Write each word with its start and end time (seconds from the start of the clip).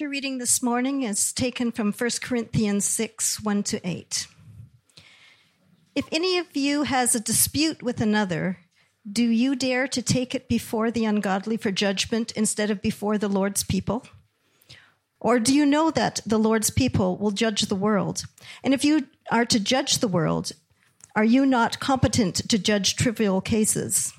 scripture 0.00 0.10
reading 0.12 0.38
this 0.38 0.62
morning 0.62 1.02
is 1.02 1.30
taken 1.30 1.70
from 1.70 1.92
1 1.92 2.10
Corinthians 2.22 2.86
6 2.86 3.42
1 3.42 3.62
to 3.64 3.86
8. 3.86 4.26
If 5.94 6.06
any 6.10 6.38
of 6.38 6.56
you 6.56 6.84
has 6.84 7.14
a 7.14 7.20
dispute 7.20 7.82
with 7.82 8.00
another, 8.00 8.60
do 9.04 9.22
you 9.22 9.54
dare 9.54 9.86
to 9.88 10.00
take 10.00 10.34
it 10.34 10.48
before 10.48 10.90
the 10.90 11.04
ungodly 11.04 11.58
for 11.58 11.70
judgment 11.70 12.32
instead 12.32 12.70
of 12.70 12.80
before 12.80 13.18
the 13.18 13.28
Lord's 13.28 13.62
people? 13.62 14.06
Or 15.20 15.38
do 15.38 15.54
you 15.54 15.66
know 15.66 15.90
that 15.90 16.20
the 16.24 16.38
Lord's 16.38 16.70
people 16.70 17.18
will 17.18 17.32
judge 17.32 17.66
the 17.66 17.74
world? 17.74 18.24
And 18.64 18.72
if 18.72 18.82
you 18.86 19.06
are 19.30 19.44
to 19.44 19.60
judge 19.60 19.98
the 19.98 20.08
world, 20.08 20.52
are 21.14 21.24
you 21.24 21.44
not 21.44 21.78
competent 21.78 22.36
to 22.48 22.58
judge 22.58 22.96
trivial 22.96 23.42
cases? 23.42 24.14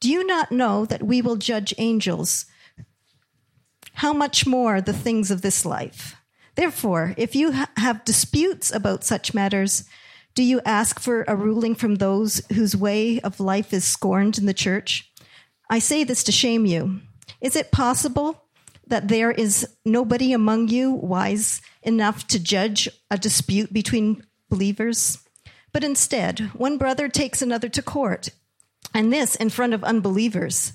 Do 0.00 0.08
you 0.08 0.24
not 0.24 0.50
know 0.50 0.86
that 0.86 1.02
we 1.02 1.20
will 1.20 1.36
judge 1.36 1.74
angels? 1.76 2.46
How 4.00 4.14
much 4.14 4.46
more 4.46 4.80
the 4.80 4.94
things 4.94 5.30
of 5.30 5.42
this 5.42 5.66
life? 5.66 6.16
Therefore, 6.54 7.12
if 7.18 7.36
you 7.36 7.52
ha- 7.52 7.68
have 7.76 8.02
disputes 8.02 8.72
about 8.72 9.04
such 9.04 9.34
matters, 9.34 9.84
do 10.34 10.42
you 10.42 10.62
ask 10.64 10.98
for 10.98 11.26
a 11.28 11.36
ruling 11.36 11.74
from 11.74 11.96
those 11.96 12.40
whose 12.50 12.74
way 12.74 13.20
of 13.20 13.40
life 13.40 13.74
is 13.74 13.84
scorned 13.84 14.38
in 14.38 14.46
the 14.46 14.54
church? 14.54 15.12
I 15.68 15.80
say 15.80 16.02
this 16.02 16.24
to 16.24 16.32
shame 16.32 16.64
you. 16.64 17.00
Is 17.42 17.54
it 17.54 17.72
possible 17.72 18.42
that 18.86 19.08
there 19.08 19.32
is 19.32 19.68
nobody 19.84 20.32
among 20.32 20.68
you 20.68 20.92
wise 20.92 21.60
enough 21.82 22.26
to 22.28 22.42
judge 22.42 22.88
a 23.10 23.18
dispute 23.18 23.70
between 23.70 24.24
believers? 24.48 25.18
But 25.74 25.84
instead, 25.84 26.40
one 26.54 26.78
brother 26.78 27.10
takes 27.10 27.42
another 27.42 27.68
to 27.68 27.82
court, 27.82 28.30
and 28.94 29.12
this 29.12 29.36
in 29.36 29.50
front 29.50 29.74
of 29.74 29.84
unbelievers. 29.84 30.72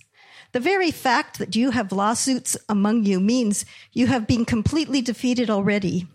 The 0.55 0.61
very 0.61 0.89
fact 0.89 1.37
that 1.39 1.53
you 1.53 1.71
have 1.71 1.91
lawsuits 1.91 2.55
among 2.69 3.03
you 3.03 3.19
means 3.19 3.65
you 3.91 4.07
have 4.07 4.25
been 4.25 4.45
completely 4.45 5.01
defeated 5.01 5.49
already. 5.49 6.07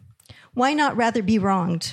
Why 0.55 0.73
not 0.73 0.97
rather 0.97 1.23
be 1.23 1.39
wronged? 1.39 1.93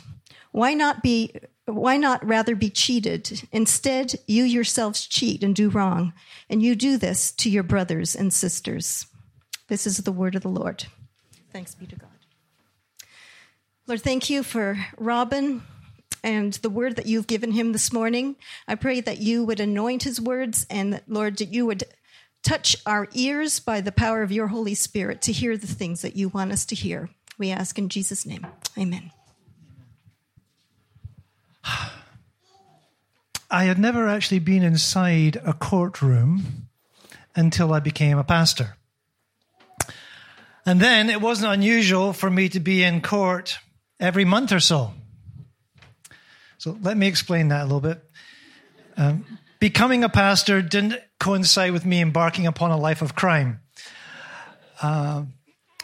Why 0.54 0.74
not 0.74 1.04
be 1.04 1.36
why 1.66 1.98
not 1.98 2.26
rather 2.26 2.56
be 2.56 2.70
cheated? 2.70 3.46
Instead, 3.52 4.16
you 4.28 4.46
yourselves 4.46 5.08
cheat 5.08 5.44
and 5.44 5.54
do 5.54 5.68
wrong, 5.68 6.14
and 6.50 6.64
you 6.64 6.74
do 6.74 6.96
this 6.96 7.34
to 7.34 7.50
your 7.50 7.64
brothers 7.64 8.16
and 8.16 8.32
sisters. 8.32 9.08
This 9.68 9.86
is 9.86 9.98
the 9.98 10.14
word 10.14 10.34
of 10.34 10.44
the 10.44 10.48
Lord. 10.48 10.86
Thanks 11.52 11.76
be 11.76 11.86
to 11.88 11.98
God. 11.98 12.08
Lord, 13.88 14.02
thank 14.02 14.30
you 14.30 14.42
for 14.42 14.78
Robin 14.98 15.64
and 16.24 16.54
the 16.54 16.70
word 16.70 16.96
that 16.96 17.08
you've 17.08 17.28
given 17.28 17.52
him 17.52 17.74
this 17.74 17.92
morning. 17.92 18.38
I 18.70 18.76
pray 18.76 19.02
that 19.02 19.20
you 19.20 19.44
would 19.44 19.60
anoint 19.60 20.04
his 20.04 20.22
words 20.22 20.66
and 20.70 20.94
that, 20.94 21.04
Lord, 21.10 21.38
that 21.40 21.54
you 21.54 21.66
would 21.66 21.84
touch 22.44 22.78
our 22.86 23.08
ears 23.14 23.60
by 23.60 23.82
the 23.82 23.92
power 23.92 24.22
of 24.22 24.32
your 24.32 24.48
Holy 24.48 24.76
Spirit 24.76 25.22
to 25.24 25.32
hear 25.32 25.58
the 25.58 25.68
things 25.68 26.02
that 26.02 26.16
you 26.16 26.30
want 26.30 26.52
us 26.52 26.66
to 26.68 26.76
hear. 26.76 27.10
We 27.38 27.52
ask 27.52 27.78
in 27.78 27.90
Jesus' 27.90 28.26
name. 28.26 28.48
Amen. 28.78 29.12
I 33.50 33.64
had 33.64 33.80
never 33.80 34.08
actually 34.08 34.40
been 34.40 34.64
inside 34.64 35.38
a 35.46 35.54
courtroom 35.54 36.68
until 37.36 37.74
I 37.74 37.80
became 37.80 38.18
a 38.18 38.24
pastor. 38.24 38.76
And 40.66 40.82
then 40.82 41.10
it 41.10 41.22
wasn't 41.22 41.54
unusual 41.54 42.12
for 42.12 42.30
me 42.30 42.50
to 42.50 42.60
be 42.60 42.84
in 42.84 43.02
court 43.02 43.60
every 44.00 44.26
month 44.26 44.52
or 44.52 44.60
so. 44.60 44.94
So 46.58 46.78
let 46.82 46.98
me 46.98 47.08
explain 47.08 47.50
that 47.50 47.62
a 47.62 47.64
little 47.64 47.80
bit. 47.80 48.04
Um, 48.98 49.26
becoming 49.60 50.04
a 50.04 50.10
pastor 50.10 50.62
didn't 50.62 51.00
coincide 51.20 51.72
with 51.72 51.86
me 51.86 52.02
embarking 52.02 52.48
upon 52.48 52.72
a 52.72 52.78
life 52.78 53.02
of 53.02 53.16
crime. 53.16 53.62
Uh, 54.82 55.24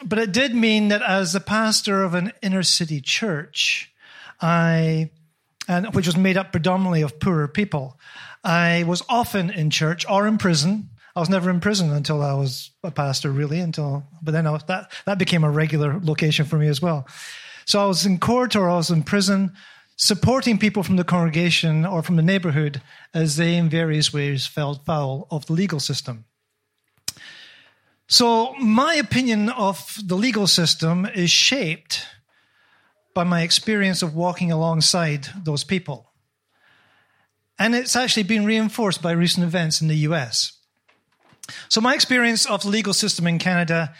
but 0.03 0.19
it 0.19 0.31
did 0.31 0.53
mean 0.53 0.89
that 0.89 1.01
as 1.01 1.33
the 1.33 1.39
pastor 1.39 2.03
of 2.03 2.13
an 2.13 2.33
inner 2.41 2.63
city 2.63 3.01
church, 3.01 3.91
I 4.41 5.11
and 5.67 5.93
which 5.95 6.07
was 6.07 6.17
made 6.17 6.37
up 6.37 6.51
predominantly 6.51 7.01
of 7.01 7.19
poorer 7.19 7.47
people. 7.47 7.99
I 8.43 8.83
was 8.83 9.01
often 9.07 9.49
in 9.49 9.69
church 9.69 10.05
or 10.09 10.27
in 10.27 10.37
prison. 10.37 10.89
I 11.15 11.19
was 11.19 11.29
never 11.29 11.49
in 11.49 11.59
prison 11.59 11.91
until 11.91 12.21
I 12.21 12.33
was 12.33 12.71
a 12.83 12.91
pastor, 12.91 13.31
really. 13.31 13.59
Until, 13.59 14.03
but 14.21 14.31
then 14.31 14.51
was, 14.51 14.63
that 14.67 14.91
that 15.05 15.19
became 15.19 15.43
a 15.43 15.49
regular 15.49 15.99
location 16.01 16.45
for 16.45 16.57
me 16.57 16.67
as 16.67 16.81
well. 16.81 17.07
So 17.65 17.81
I 17.81 17.85
was 17.85 18.05
in 18.05 18.17
court 18.17 18.55
or 18.55 18.69
I 18.69 18.75
was 18.75 18.89
in 18.89 19.03
prison, 19.03 19.53
supporting 19.95 20.57
people 20.57 20.83
from 20.83 20.95
the 20.95 21.03
congregation 21.03 21.85
or 21.85 22.01
from 22.01 22.15
the 22.15 22.21
neighborhood 22.21 22.81
as 23.13 23.37
they, 23.37 23.55
in 23.55 23.69
various 23.69 24.13
ways, 24.13 24.47
fell 24.47 24.75
foul 24.75 25.27
of 25.29 25.45
the 25.45 25.53
legal 25.53 25.79
system. 25.79 26.25
So 28.07 28.53
my 28.55 28.95
opinion 28.95 29.49
of 29.49 29.97
the 30.03 30.15
legal 30.15 30.47
system 30.47 31.05
is 31.05 31.31
shaped 31.31 32.05
by 33.13 33.23
my 33.23 33.41
experience 33.41 34.01
of 34.01 34.15
walking 34.15 34.51
alongside 34.51 35.27
those 35.43 35.63
people. 35.63 36.11
And 37.59 37.75
it's 37.75 37.95
actually 37.95 38.23
been 38.23 38.45
reinforced 38.45 39.01
by 39.01 39.11
recent 39.11 39.45
events 39.45 39.81
in 39.81 39.87
the 39.87 39.97
US. 40.09 40.53
So, 41.69 41.81
my 41.81 41.93
experience 41.93 42.45
of 42.45 42.63
the 42.63 42.69
legal 42.69 42.93
system 42.93 43.27
in 43.27 43.37
Canada, 43.37 43.93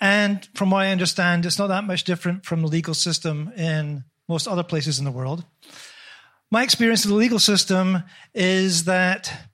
and 0.00 0.46
from 0.54 0.70
what 0.70 0.82
I 0.82 0.92
understand, 0.92 1.46
it's 1.46 1.58
not 1.58 1.68
that 1.68 1.84
much 1.84 2.04
different 2.04 2.44
from 2.44 2.60
the 2.60 2.68
legal 2.68 2.94
system 2.94 3.52
in 3.56 4.04
most 4.30 4.46
other 4.46 4.62
places 4.62 4.98
in 5.00 5.04
the 5.04 5.10
world. 5.10 5.44
My 6.52 6.62
experience 6.62 7.04
of 7.04 7.10
the 7.10 7.16
legal 7.16 7.40
system 7.40 8.04
is 8.32 8.84
that 8.84 9.50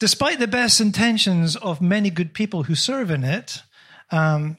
despite 0.00 0.38
the 0.38 0.48
best 0.48 0.80
intentions 0.80 1.56
of 1.56 1.80
many 1.80 2.10
good 2.10 2.32
people 2.32 2.64
who 2.64 2.74
serve 2.74 3.10
in 3.10 3.22
it, 3.22 3.62
um, 4.10 4.56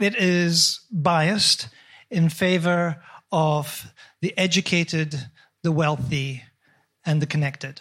it 0.00 0.16
is 0.16 0.80
biased 0.90 1.68
in 2.10 2.28
favor 2.28 3.00
of 3.30 3.92
the 4.20 4.36
educated, 4.36 5.30
the 5.62 5.72
wealthy, 5.72 6.42
and 7.06 7.22
the 7.22 7.26
connected. 7.26 7.80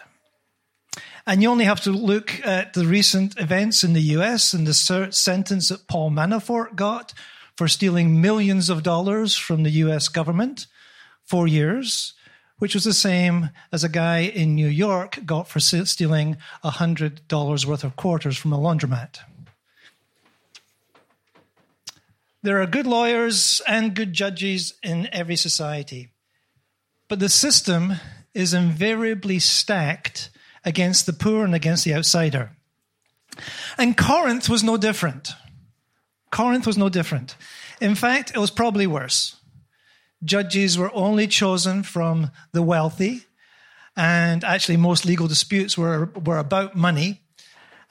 And 1.25 1.42
you 1.42 1.50
only 1.50 1.66
have 1.66 1.81
to 1.81 1.92
look 1.92 2.46
at 2.46 2.74
the 2.74 2.86
recent 2.86 3.40
events 3.40 3.84
in 3.84 3.94
the 3.94 4.18
US 4.18 4.54
and 4.54 4.68
the 4.68 4.74
sentence 5.12 5.70
that 5.70 5.88
Paul 5.88 6.12
Manafort 6.12 6.75
got 6.75 7.14
for 7.58 7.68
stealing 7.68 8.22
millions 8.22 8.70
of 8.70 8.84
dollars 8.84 9.36
from 9.36 9.64
the 9.64 9.70
US 9.86 10.08
government, 10.08 10.68
four 11.33 11.47
years, 11.47 12.13
which 12.59 12.75
was 12.75 12.83
the 12.83 12.94
same 12.94 13.49
as 13.71 13.83
a 13.83 13.89
guy 13.89 14.19
in 14.19 14.53
New 14.53 14.67
York 14.67 15.17
got 15.25 15.47
for 15.47 15.59
stealing 15.59 16.38
$100 16.63 17.66
worth 17.66 17.83
of 17.83 17.95
quarters 17.95 18.38
from 18.38 18.53
a 18.53 18.57
laundromat. 18.59 19.17
There 22.44 22.61
are 22.61 22.67
good 22.67 22.85
lawyers 22.85 23.63
and 23.67 23.95
good 23.95 24.13
judges 24.13 24.75
in 24.83 25.09
every 25.11 25.35
society, 25.35 26.11
but 27.07 27.17
the 27.17 27.29
system 27.29 27.94
is 28.35 28.53
invariably 28.53 29.39
stacked 29.39 30.29
against 30.63 31.07
the 31.07 31.13
poor 31.13 31.44
and 31.44 31.55
against 31.55 31.83
the 31.83 31.95
outsider. 31.95 32.51
And 33.75 33.97
Corinth 33.97 34.50
was 34.50 34.63
no 34.63 34.77
different. 34.77 35.31
Corinth 36.29 36.67
was 36.67 36.77
no 36.77 36.89
different. 36.89 37.35
In 37.81 37.95
fact, 37.95 38.29
it 38.35 38.38
was 38.38 38.51
probably 38.51 38.85
worse. 38.85 39.38
Judges 40.23 40.78
were 40.78 40.91
only 40.94 41.28
chosen 41.28 41.84
from 41.84 42.31
the 42.51 42.61
wealthy, 42.61 43.25
and 43.95 44.44
actually, 44.44 44.78
most 44.78 45.06
legal 45.06 45.28
disputes 45.28 45.78
were, 45.78 46.11
were 46.25 46.39
about 46.39 46.75
money. 46.75 47.22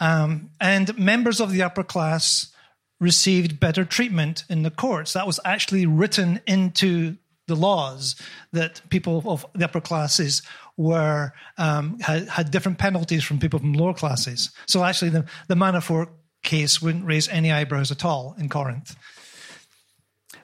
Um, 0.00 0.50
and 0.60 0.98
members 0.98 1.40
of 1.40 1.52
the 1.52 1.62
upper 1.62 1.84
class 1.84 2.52
received 3.00 3.60
better 3.60 3.84
treatment 3.84 4.44
in 4.48 4.62
the 4.62 4.70
courts. 4.70 5.12
That 5.12 5.26
was 5.26 5.38
actually 5.44 5.86
written 5.86 6.40
into 6.46 7.16
the 7.46 7.56
laws 7.56 8.16
that 8.52 8.80
people 8.88 9.22
of 9.26 9.44
the 9.54 9.64
upper 9.64 9.80
classes 9.80 10.42
were 10.76 11.32
um, 11.58 11.98
had, 12.00 12.28
had, 12.28 12.50
different 12.50 12.78
penalties 12.78 13.24
from 13.24 13.38
people 13.38 13.58
from 13.58 13.74
lower 13.74 13.94
classes. 13.94 14.50
So 14.66 14.84
actually, 14.84 15.10
the, 15.10 15.26
the 15.48 15.54
Manafort 15.54 16.08
case 16.42 16.80
wouldn't 16.80 17.04
raise 17.04 17.28
any 17.28 17.52
eyebrows 17.52 17.90
at 17.90 18.04
all 18.04 18.34
in 18.38 18.48
Corinth. 18.48 18.96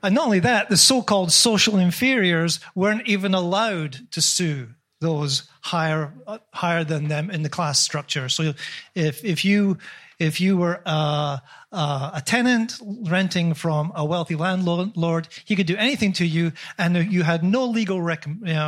And 0.02 0.14
not 0.14 0.26
only 0.26 0.40
that, 0.40 0.68
the 0.68 0.76
so-called 0.76 1.32
social 1.32 1.76
inferiors 1.78 2.60
weren't 2.74 3.08
even 3.08 3.34
allowed 3.34 4.10
to 4.12 4.20
sue 4.20 4.68
those 5.00 5.48
higher 5.60 6.12
uh, 6.26 6.38
higher 6.52 6.84
than 6.84 7.08
them 7.08 7.30
in 7.30 7.42
the 7.42 7.48
class 7.48 7.78
structure. 7.78 8.28
So 8.28 8.54
if 8.94 9.24
if 9.24 9.44
you 9.44 9.78
if 10.18 10.40
you 10.40 10.56
were 10.56 10.82
uh, 10.84 11.38
uh, 11.70 12.10
a 12.14 12.20
tenant 12.20 12.74
renting 13.04 13.54
from 13.54 13.92
a 13.94 14.04
wealthy 14.04 14.34
landlord, 14.34 15.28
he 15.44 15.54
could 15.54 15.66
do 15.66 15.76
anything 15.76 16.12
to 16.14 16.26
you, 16.26 16.52
and 16.76 17.12
you 17.12 17.22
had 17.22 17.44
no 17.44 17.66
legal 17.66 18.02
rec- 18.02 18.26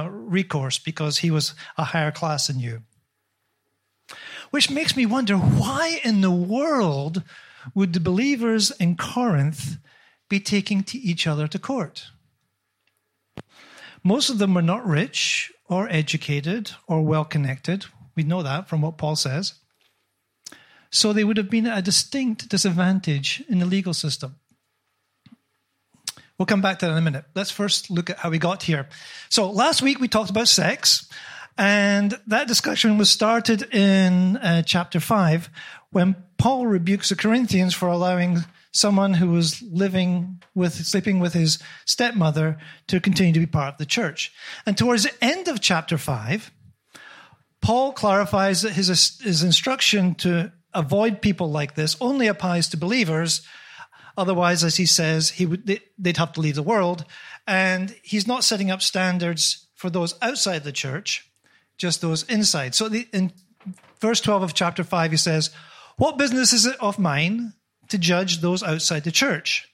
recourse 0.08 0.78
because 0.78 1.18
he 1.18 1.30
was 1.30 1.54
a 1.76 1.84
higher 1.84 2.12
class 2.12 2.46
than 2.46 2.60
you. 2.60 2.82
Which 4.50 4.70
makes 4.70 4.96
me 4.96 5.06
wonder 5.06 5.36
why 5.36 6.00
in 6.04 6.20
the 6.20 6.30
world 6.30 7.22
would 7.74 7.92
the 7.92 8.00
believers 8.00 8.70
in 8.72 8.96
Corinth 8.96 9.78
be 10.30 10.40
taking 10.40 10.82
to 10.84 10.96
each 10.96 11.26
other 11.26 11.46
to 11.46 11.58
court? 11.58 12.06
Most 14.02 14.30
of 14.30 14.38
them 14.38 14.54
were 14.54 14.62
not 14.62 14.86
rich 14.86 15.52
or 15.68 15.86
educated 15.90 16.70
or 16.86 17.02
well 17.02 17.26
connected. 17.26 17.84
We 18.16 18.22
know 18.22 18.42
that 18.42 18.68
from 18.68 18.80
what 18.80 18.96
Paul 18.96 19.16
says. 19.16 19.54
So 20.90 21.12
they 21.12 21.24
would 21.24 21.36
have 21.36 21.50
been 21.50 21.66
at 21.66 21.78
a 21.78 21.82
distinct 21.82 22.48
disadvantage 22.48 23.44
in 23.48 23.58
the 23.58 23.66
legal 23.66 23.94
system. 23.94 24.36
We'll 26.36 26.46
come 26.46 26.62
back 26.62 26.78
to 26.78 26.86
that 26.86 26.92
in 26.92 26.98
a 26.98 27.02
minute. 27.02 27.26
Let's 27.34 27.50
first 27.50 27.90
look 27.90 28.08
at 28.08 28.18
how 28.18 28.30
we 28.30 28.38
got 28.38 28.62
here. 28.62 28.88
So 29.28 29.50
last 29.50 29.82
week 29.82 30.00
we 30.00 30.08
talked 30.08 30.30
about 30.30 30.48
sex, 30.48 31.06
and 31.58 32.18
that 32.26 32.48
discussion 32.48 32.96
was 32.96 33.10
started 33.10 33.74
in 33.74 34.38
uh, 34.38 34.62
chapter 34.62 35.00
5 35.00 35.50
when 35.90 36.16
Paul 36.38 36.66
rebukes 36.66 37.10
the 37.10 37.16
Corinthians 37.16 37.74
for 37.74 37.88
allowing 37.88 38.38
someone 38.72 39.14
who 39.14 39.30
was 39.30 39.60
living 39.62 40.42
with, 40.54 40.74
sleeping 40.74 41.18
with 41.20 41.32
his 41.32 41.58
stepmother 41.86 42.58
to 42.86 43.00
continue 43.00 43.32
to 43.32 43.40
be 43.40 43.46
part 43.46 43.74
of 43.74 43.78
the 43.78 43.86
church. 43.86 44.32
And 44.66 44.76
towards 44.76 45.04
the 45.04 45.24
end 45.24 45.48
of 45.48 45.60
chapter 45.60 45.98
5, 45.98 46.50
Paul 47.60 47.92
clarifies 47.92 48.62
that 48.62 48.72
his, 48.72 49.20
his 49.20 49.42
instruction 49.42 50.14
to 50.16 50.52
avoid 50.72 51.20
people 51.20 51.50
like 51.50 51.74
this 51.74 51.96
only 52.00 52.26
applies 52.26 52.68
to 52.68 52.76
believers. 52.76 53.42
Otherwise, 54.16 54.62
as 54.64 54.76
he 54.76 54.86
says, 54.86 55.30
he 55.30 55.46
would, 55.46 55.80
they'd 55.98 56.16
have 56.16 56.32
to 56.32 56.40
leave 56.40 56.54
the 56.54 56.62
world. 56.62 57.04
And 57.46 57.94
he's 58.02 58.26
not 58.26 58.44
setting 58.44 58.70
up 58.70 58.82
standards 58.82 59.66
for 59.74 59.90
those 59.90 60.14
outside 60.22 60.62
the 60.62 60.72
church, 60.72 61.28
just 61.76 62.00
those 62.00 62.22
inside. 62.24 62.74
So 62.74 62.88
the, 62.88 63.08
in 63.12 63.32
verse 64.00 64.20
12 64.20 64.42
of 64.42 64.54
chapter 64.54 64.84
5, 64.84 65.10
he 65.10 65.16
says, 65.16 65.50
What 65.96 66.18
business 66.18 66.52
is 66.52 66.66
it 66.66 66.76
of 66.80 66.98
mine 66.98 67.54
to 67.90 67.98
judge 67.98 68.40
those 68.40 68.62
outside 68.62 69.04
the 69.04 69.12
church? 69.12 69.68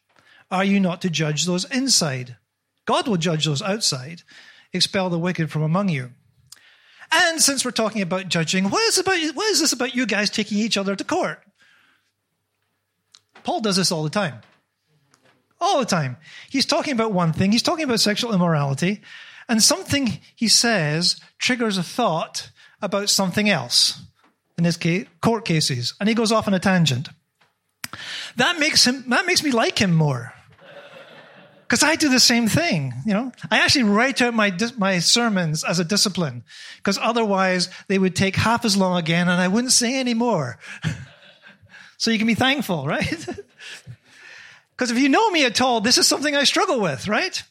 Are 0.51 0.65
you 0.65 0.81
not 0.81 1.01
to 1.03 1.11
judge 1.11 1.45
those 1.45 1.65
inside? 1.71 2.37
God 2.85 3.09
will 3.09 3.17
judge 3.17 3.45
those 3.45 3.63
outside. 3.63 4.23
Expel 4.73 5.11
the 5.11 5.19
wicked 5.19 5.51
from 5.51 5.63
among 5.63 5.89
you. 5.89 6.13
And 7.13 7.41
since 7.41 7.65
we're 7.65 7.71
talking 7.71 8.03
about 8.03 8.29
judging, 8.29 8.71
what 8.71 8.83
is, 8.83 8.99
about, 8.99 9.19
what 9.35 9.51
is 9.51 9.61
this 9.61 9.73
about 9.73 9.95
you 9.95 10.07
guys 10.07 10.31
taking 10.31 10.59
each 10.59 10.77
other 10.77 10.97
to 10.97 11.05
court? 11.05 11.43
Paul 13.45 13.61
does 13.61 13.77
this 13.77 13.93
all 13.93 14.03
the 14.03 14.11
time. 14.11 14.41
All 15.61 15.79
the 15.79 15.87
time. 15.87 16.17
He's 16.51 16.67
talking 16.67 16.93
about 16.93 17.13
one 17.13 17.33
thing, 17.33 17.53
he's 17.53 17.63
talking 17.63 17.85
about 17.85 18.01
sexual 18.01 18.35
immorality, 18.35 19.03
and 19.49 19.63
something 19.63 20.19
he 20.35 20.49
says 20.49 21.21
triggers 21.39 21.79
a 21.79 21.83
thought 21.83 22.51
about 22.83 23.09
something 23.09 23.49
else. 23.49 24.03
In 24.59 24.65
this 24.65 24.77
case, 24.77 25.07
court 25.21 25.45
cases. 25.45 25.95
And 26.01 26.09
he 26.09 26.15
goes 26.15 26.33
off 26.33 26.49
on 26.49 26.55
a 26.55 26.59
tangent. 26.59 27.09
That 28.37 28.59
makes 28.59 28.87
him, 28.87 29.05
that 29.09 29.27
makes 29.27 29.43
me 29.43 29.51
like 29.51 29.79
him 29.79 29.95
more. 29.95 30.33
Because 31.63 31.83
I 31.83 31.97
do 31.97 32.09
the 32.09 32.21
same 32.21 32.47
thing, 32.47 32.95
you 33.05 33.13
know. 33.13 33.33
I 33.51 33.59
actually 33.59 33.85
write 33.85 34.23
out 34.23 34.35
my 34.35 34.57
my 34.79 35.01
sermons 35.01 35.65
as 35.65 35.81
a 35.81 35.85
discipline, 35.85 36.45
because 36.77 36.97
otherwise 36.97 37.69
they 37.89 37.99
would 37.99 38.15
take 38.15 38.37
half 38.37 38.65
as 38.65 38.77
long 38.77 38.97
again, 38.97 39.29
and 39.29 39.41
I 39.41 39.49
wouldn't 39.49 39.73
say 39.73 39.99
any 39.99 40.15
more. 40.15 40.61
so 41.97 42.13
you 42.13 42.19
can 42.19 42.29
be 42.29 42.37
thankful, 42.37 42.87
right? 42.87 43.27
Because 44.77 44.91
if 44.91 44.99
you 44.99 45.09
know 45.09 45.31
me 45.31 45.45
at 45.47 45.61
all, 45.63 45.81
this 45.81 45.97
is 45.97 46.07
something 46.07 46.37
I 46.37 46.45
struggle 46.45 46.81
with, 46.81 47.09
right? 47.09 47.43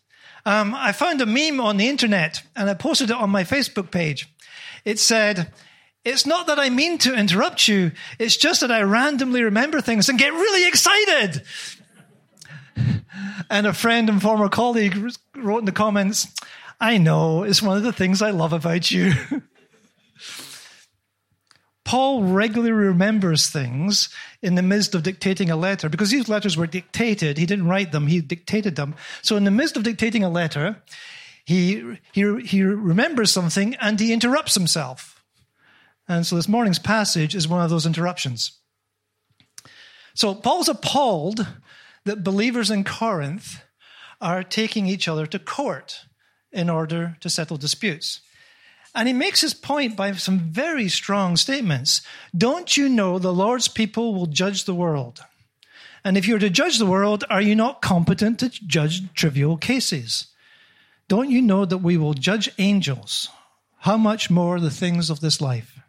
Um, 0.45 0.75
I 0.75 0.91
found 0.91 1.21
a 1.21 1.25
meme 1.25 1.59
on 1.59 1.77
the 1.77 1.87
internet, 1.87 2.43
and 2.55 2.69
I 2.69 2.75
posted 2.75 3.09
it 3.09 3.15
on 3.15 3.31
my 3.31 3.43
Facebook 3.43 3.89
page. 3.89 4.29
It 4.83 4.99
said, 4.99 5.51
"It's 6.05 6.25
not 6.25 6.47
that 6.47 6.59
I 6.59 6.69
mean 6.69 6.97
to 6.99 7.13
interrupt 7.13 7.67
you; 7.67 7.91
it's 8.19 8.37
just 8.37 8.61
that 8.61 8.71
I 8.71 8.83
randomly 8.83 9.43
remember 9.43 9.81
things 9.81 10.07
and 10.07 10.17
get 10.17 10.31
really 10.31 10.67
excited." 10.67 11.43
And 13.49 13.67
a 13.67 13.73
friend 13.73 14.09
and 14.09 14.21
former 14.21 14.49
colleague 14.49 14.97
wrote 15.35 15.59
in 15.59 15.65
the 15.65 15.71
comments, 15.71 16.27
I 16.79 16.97
know, 16.97 17.43
it's 17.43 17.61
one 17.61 17.77
of 17.77 17.83
the 17.83 17.93
things 17.93 18.21
I 18.21 18.31
love 18.31 18.53
about 18.53 18.91
you. 18.91 19.13
Paul 21.85 22.23
regularly 22.23 22.71
remembers 22.71 23.47
things 23.47 24.09
in 24.41 24.55
the 24.55 24.63
midst 24.63 24.95
of 24.95 25.03
dictating 25.03 25.51
a 25.51 25.55
letter 25.55 25.87
because 25.87 26.09
these 26.09 26.27
letters 26.27 26.57
were 26.57 26.65
dictated. 26.65 27.37
He 27.37 27.45
didn't 27.45 27.67
write 27.67 27.91
them, 27.91 28.07
he 28.07 28.21
dictated 28.21 28.75
them. 28.75 28.95
So, 29.21 29.35
in 29.37 29.43
the 29.43 29.51
midst 29.51 29.77
of 29.77 29.83
dictating 29.83 30.23
a 30.23 30.29
letter, 30.29 30.81
he, 31.45 31.99
he, 32.11 32.39
he 32.41 32.63
remembers 32.63 33.29
something 33.31 33.75
and 33.75 33.99
he 33.99 34.11
interrupts 34.11 34.55
himself. 34.55 35.14
And 36.07 36.25
so, 36.25 36.35
this 36.35 36.47
morning's 36.47 36.79
passage 36.79 37.35
is 37.35 37.47
one 37.47 37.61
of 37.61 37.69
those 37.69 37.85
interruptions. 37.85 38.59
So, 40.13 40.35
Paul's 40.35 40.69
appalled 40.69 41.47
that 42.05 42.23
believers 42.23 42.69
in 42.69 42.83
Corinth 42.83 43.61
are 44.21 44.43
taking 44.43 44.87
each 44.87 45.07
other 45.07 45.25
to 45.25 45.39
court 45.39 46.05
in 46.51 46.69
order 46.69 47.17
to 47.19 47.29
settle 47.29 47.57
disputes. 47.57 48.21
And 48.93 49.09
he 49.09 49.13
makes 49.13 49.41
his 49.41 49.53
point 49.53 49.97
by 49.97 50.13
some 50.13 50.39
very 50.39 50.87
strong 50.87 51.35
statements. 51.35 52.01
Don't 52.35 52.77
you 52.77 52.87
know 52.87 53.19
the 53.19 53.33
Lord's 53.33 53.67
people 53.67 54.13
will 54.13 54.27
judge 54.27 54.63
the 54.63 54.73
world? 54.73 55.19
And 56.05 56.17
if 56.17 56.27
you're 56.27 56.39
to 56.39 56.49
judge 56.49 56.77
the 56.77 56.85
world, 56.85 57.25
are 57.29 57.41
you 57.41 57.55
not 57.55 57.81
competent 57.81 58.39
to 58.39 58.49
judge 58.49 59.13
trivial 59.13 59.57
cases? 59.57 60.27
Don't 61.07 61.29
you 61.29 61.41
know 61.41 61.65
that 61.65 61.79
we 61.79 61.97
will 61.97 62.13
judge 62.13 62.49
angels? 62.57 63.27
How 63.79 63.97
much 63.97 64.29
more 64.29 64.59
the 64.59 64.71
things 64.71 65.09
of 65.09 65.19
this 65.19 65.41
life? 65.41 65.79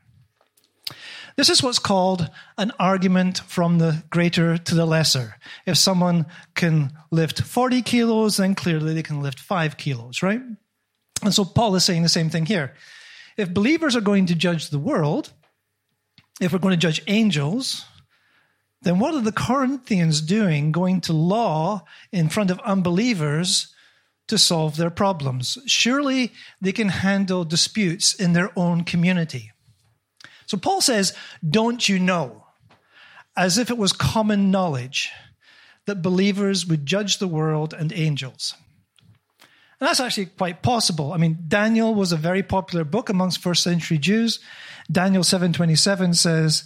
This 1.36 1.50
is 1.50 1.62
what's 1.62 1.78
called 1.78 2.30
an 2.56 2.72
argument 2.78 3.40
from 3.40 3.78
the 3.78 4.02
greater 4.08 4.56
to 4.56 4.74
the 4.74 4.86
lesser. 4.86 5.36
If 5.66 5.76
someone 5.76 6.26
can 6.54 6.92
lift 7.10 7.42
40 7.42 7.82
kilos, 7.82 8.38
then 8.38 8.54
clearly 8.54 8.94
they 8.94 9.02
can 9.02 9.22
lift 9.22 9.38
five 9.38 9.76
kilos, 9.76 10.22
right? 10.22 10.40
And 11.22 11.34
so 11.34 11.44
Paul 11.44 11.74
is 11.74 11.84
saying 11.84 12.02
the 12.02 12.08
same 12.08 12.30
thing 12.30 12.46
here. 12.46 12.74
If 13.36 13.52
believers 13.52 13.94
are 13.94 14.00
going 14.00 14.26
to 14.26 14.34
judge 14.34 14.70
the 14.70 14.78
world, 14.78 15.32
if 16.40 16.52
we're 16.52 16.58
going 16.58 16.72
to 16.72 16.78
judge 16.78 17.02
angels, 17.06 17.84
then 18.82 18.98
what 18.98 19.14
are 19.14 19.20
the 19.20 19.32
Corinthians 19.32 20.22
doing 20.22 20.72
going 20.72 21.02
to 21.02 21.12
law 21.12 21.84
in 22.12 22.30
front 22.30 22.50
of 22.50 22.60
unbelievers 22.60 23.74
to 24.28 24.38
solve 24.38 24.76
their 24.76 24.90
problems? 24.90 25.58
Surely 25.66 26.32
they 26.62 26.72
can 26.72 26.88
handle 26.88 27.44
disputes 27.44 28.14
in 28.14 28.32
their 28.32 28.50
own 28.56 28.84
community. 28.84 29.52
So 30.46 30.56
Paul 30.56 30.80
says, 30.80 31.12
Don't 31.48 31.88
you 31.88 31.98
know? 31.98 32.44
As 33.36 33.58
if 33.58 33.70
it 33.70 33.76
was 33.76 33.92
common 33.92 34.50
knowledge 34.50 35.10
that 35.86 36.02
believers 36.02 36.66
would 36.66 36.86
judge 36.86 37.18
the 37.18 37.28
world 37.28 37.74
and 37.74 37.92
angels. 37.92 38.54
And 39.78 39.86
that's 39.86 40.00
actually 40.00 40.26
quite 40.26 40.62
possible. 40.62 41.12
I 41.12 41.18
mean, 41.18 41.44
Daniel 41.48 41.94
was 41.94 42.10
a 42.10 42.16
very 42.16 42.42
popular 42.42 42.84
book 42.84 43.10
amongst 43.10 43.42
first 43.42 43.62
century 43.62 43.98
Jews. 43.98 44.40
Daniel 44.90 45.22
7:27 45.22 46.14
says, 46.14 46.64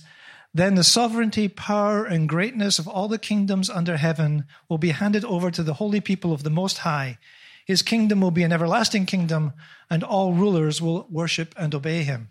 "Then 0.55 0.77
the 0.77 0.85
sovereignty, 0.85 1.49
power 1.49 2.05
and 2.05 2.29
greatness 2.29 2.79
of 2.79 2.87
all 2.87 3.09
the 3.09 3.19
kingdoms 3.19 3.69
under 3.69 3.97
heaven 3.97 4.45
will 4.69 4.79
be 4.79 4.91
handed 4.91 5.25
over 5.25 5.51
to 5.51 5.65
the 5.65 5.75
holy 5.75 6.01
people 6.01 6.33
of 6.33 6.45
the 6.45 6.51
most 6.51 6.79
high. 6.79 7.19
His 7.67 7.83
kingdom 7.83 8.21
will 8.21 8.31
be 8.31 8.45
an 8.45 8.53
everlasting 8.53 9.07
kingdom, 9.07 9.55
and 9.89 10.05
all 10.05 10.33
rulers 10.33 10.81
will 10.81 11.07
worship 11.11 11.53
and 11.59 11.75
obey 11.75 12.05
him." 12.05 12.31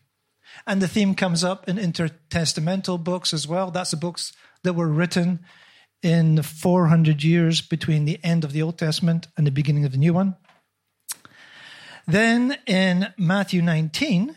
And 0.67 0.81
the 0.81 0.87
theme 0.87 1.15
comes 1.15 1.43
up 1.43 1.67
in 1.67 1.77
intertestamental 1.77 3.03
books 3.03 3.33
as 3.33 3.47
well. 3.47 3.71
That's 3.71 3.91
the 3.91 3.97
books 3.97 4.33
that 4.63 4.73
were 4.73 4.87
written 4.87 5.39
in 6.01 6.35
the 6.35 6.43
400 6.43 7.23
years 7.23 7.61
between 7.61 8.05
the 8.05 8.19
end 8.23 8.43
of 8.43 8.53
the 8.53 8.61
Old 8.61 8.77
Testament 8.77 9.27
and 9.37 9.45
the 9.45 9.51
beginning 9.51 9.85
of 9.85 9.91
the 9.91 9.97
new 9.97 10.13
one. 10.13 10.35
Then 12.07 12.57
in 12.65 13.13
Matthew 13.17 13.61
19, 13.61 14.35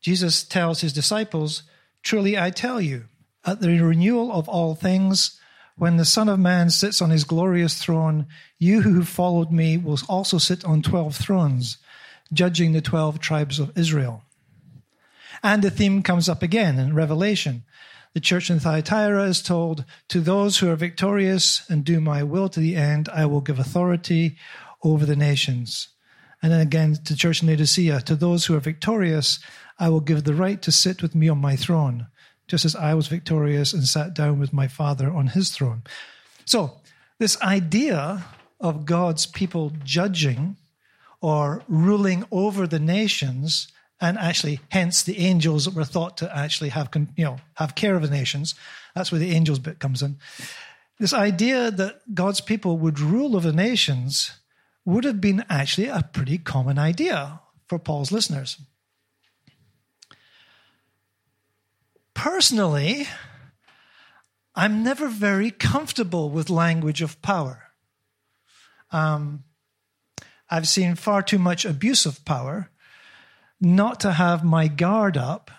Jesus 0.00 0.42
tells 0.44 0.80
his 0.80 0.92
disciples, 0.92 1.62
Truly 2.02 2.36
I 2.36 2.50
tell 2.50 2.80
you, 2.80 3.04
at 3.44 3.60
the 3.60 3.78
renewal 3.80 4.32
of 4.32 4.48
all 4.48 4.74
things, 4.74 5.40
when 5.76 5.96
the 5.96 6.04
Son 6.04 6.28
of 6.28 6.38
Man 6.38 6.70
sits 6.70 7.02
on 7.02 7.10
his 7.10 7.24
glorious 7.24 7.78
throne, 7.78 8.26
you 8.58 8.82
who 8.82 9.04
followed 9.04 9.50
me 9.50 9.76
will 9.76 9.98
also 10.08 10.38
sit 10.38 10.64
on 10.64 10.82
12 10.82 11.16
thrones, 11.16 11.78
judging 12.32 12.72
the 12.72 12.80
12 12.80 13.18
tribes 13.18 13.58
of 13.58 13.76
Israel. 13.76 14.22
And 15.44 15.62
the 15.62 15.70
theme 15.70 16.02
comes 16.02 16.26
up 16.26 16.42
again 16.42 16.78
in 16.78 16.94
Revelation. 16.94 17.64
The 18.14 18.20
church 18.20 18.48
in 18.48 18.60
Thyatira 18.60 19.24
is 19.24 19.42
told, 19.42 19.84
To 20.08 20.20
those 20.20 20.56
who 20.56 20.70
are 20.70 20.76
victorious 20.76 21.68
and 21.68 21.84
do 21.84 22.00
my 22.00 22.22
will 22.22 22.48
to 22.48 22.60
the 22.60 22.76
end, 22.76 23.10
I 23.10 23.26
will 23.26 23.42
give 23.42 23.58
authority 23.58 24.38
over 24.82 25.04
the 25.04 25.14
nations. 25.14 25.88
And 26.42 26.50
then 26.50 26.60
again 26.60 26.94
to 26.94 27.12
the 27.12 27.18
church 27.18 27.42
in 27.42 27.48
Laodicea, 27.48 28.00
To 28.00 28.16
those 28.16 28.46
who 28.46 28.54
are 28.54 28.60
victorious, 28.60 29.38
I 29.78 29.90
will 29.90 30.00
give 30.00 30.24
the 30.24 30.34
right 30.34 30.62
to 30.62 30.72
sit 30.72 31.02
with 31.02 31.14
me 31.14 31.28
on 31.28 31.42
my 31.42 31.56
throne, 31.56 32.06
just 32.48 32.64
as 32.64 32.74
I 32.74 32.94
was 32.94 33.08
victorious 33.08 33.74
and 33.74 33.84
sat 33.84 34.14
down 34.14 34.38
with 34.38 34.54
my 34.54 34.66
Father 34.66 35.12
on 35.12 35.26
his 35.26 35.50
throne. 35.50 35.82
So, 36.46 36.80
this 37.18 37.38
idea 37.42 38.24
of 38.60 38.86
God's 38.86 39.26
people 39.26 39.72
judging 39.84 40.56
or 41.20 41.62
ruling 41.68 42.24
over 42.30 42.66
the 42.66 42.80
nations 42.80 43.68
and 44.04 44.18
actually, 44.18 44.60
hence 44.68 45.02
the 45.02 45.18
angels 45.18 45.64
that 45.64 45.74
were 45.74 45.86
thought 45.86 46.18
to 46.18 46.36
actually 46.36 46.68
have, 46.68 46.90
you 47.16 47.24
know, 47.24 47.38
have 47.54 47.74
care 47.74 47.96
of 47.96 48.02
the 48.02 48.10
nations. 48.10 48.54
That's 48.94 49.10
where 49.10 49.18
the 49.18 49.30
angels 49.30 49.58
bit 49.58 49.78
comes 49.78 50.02
in. 50.02 50.18
This 50.98 51.14
idea 51.14 51.70
that 51.70 52.14
God's 52.14 52.42
people 52.42 52.76
would 52.76 53.00
rule 53.00 53.34
over 53.34 53.50
nations 53.50 54.32
would 54.84 55.04
have 55.04 55.22
been 55.22 55.42
actually 55.48 55.86
a 55.86 56.06
pretty 56.12 56.36
common 56.36 56.78
idea 56.78 57.40
for 57.66 57.78
Paul's 57.78 58.12
listeners. 58.12 58.58
Personally, 62.12 63.08
I'm 64.54 64.82
never 64.82 65.08
very 65.08 65.50
comfortable 65.50 66.28
with 66.28 66.50
language 66.50 67.00
of 67.00 67.20
power. 67.22 67.70
um, 68.90 69.44
I've 70.50 70.68
seen 70.68 70.94
far 70.94 71.22
too 71.22 71.38
much 71.38 71.64
abuse 71.64 72.04
of 72.04 72.22
power 72.26 72.70
not 73.64 74.00
to 74.00 74.12
have 74.12 74.44
my 74.44 74.68
guard 74.68 75.16
up 75.16 75.50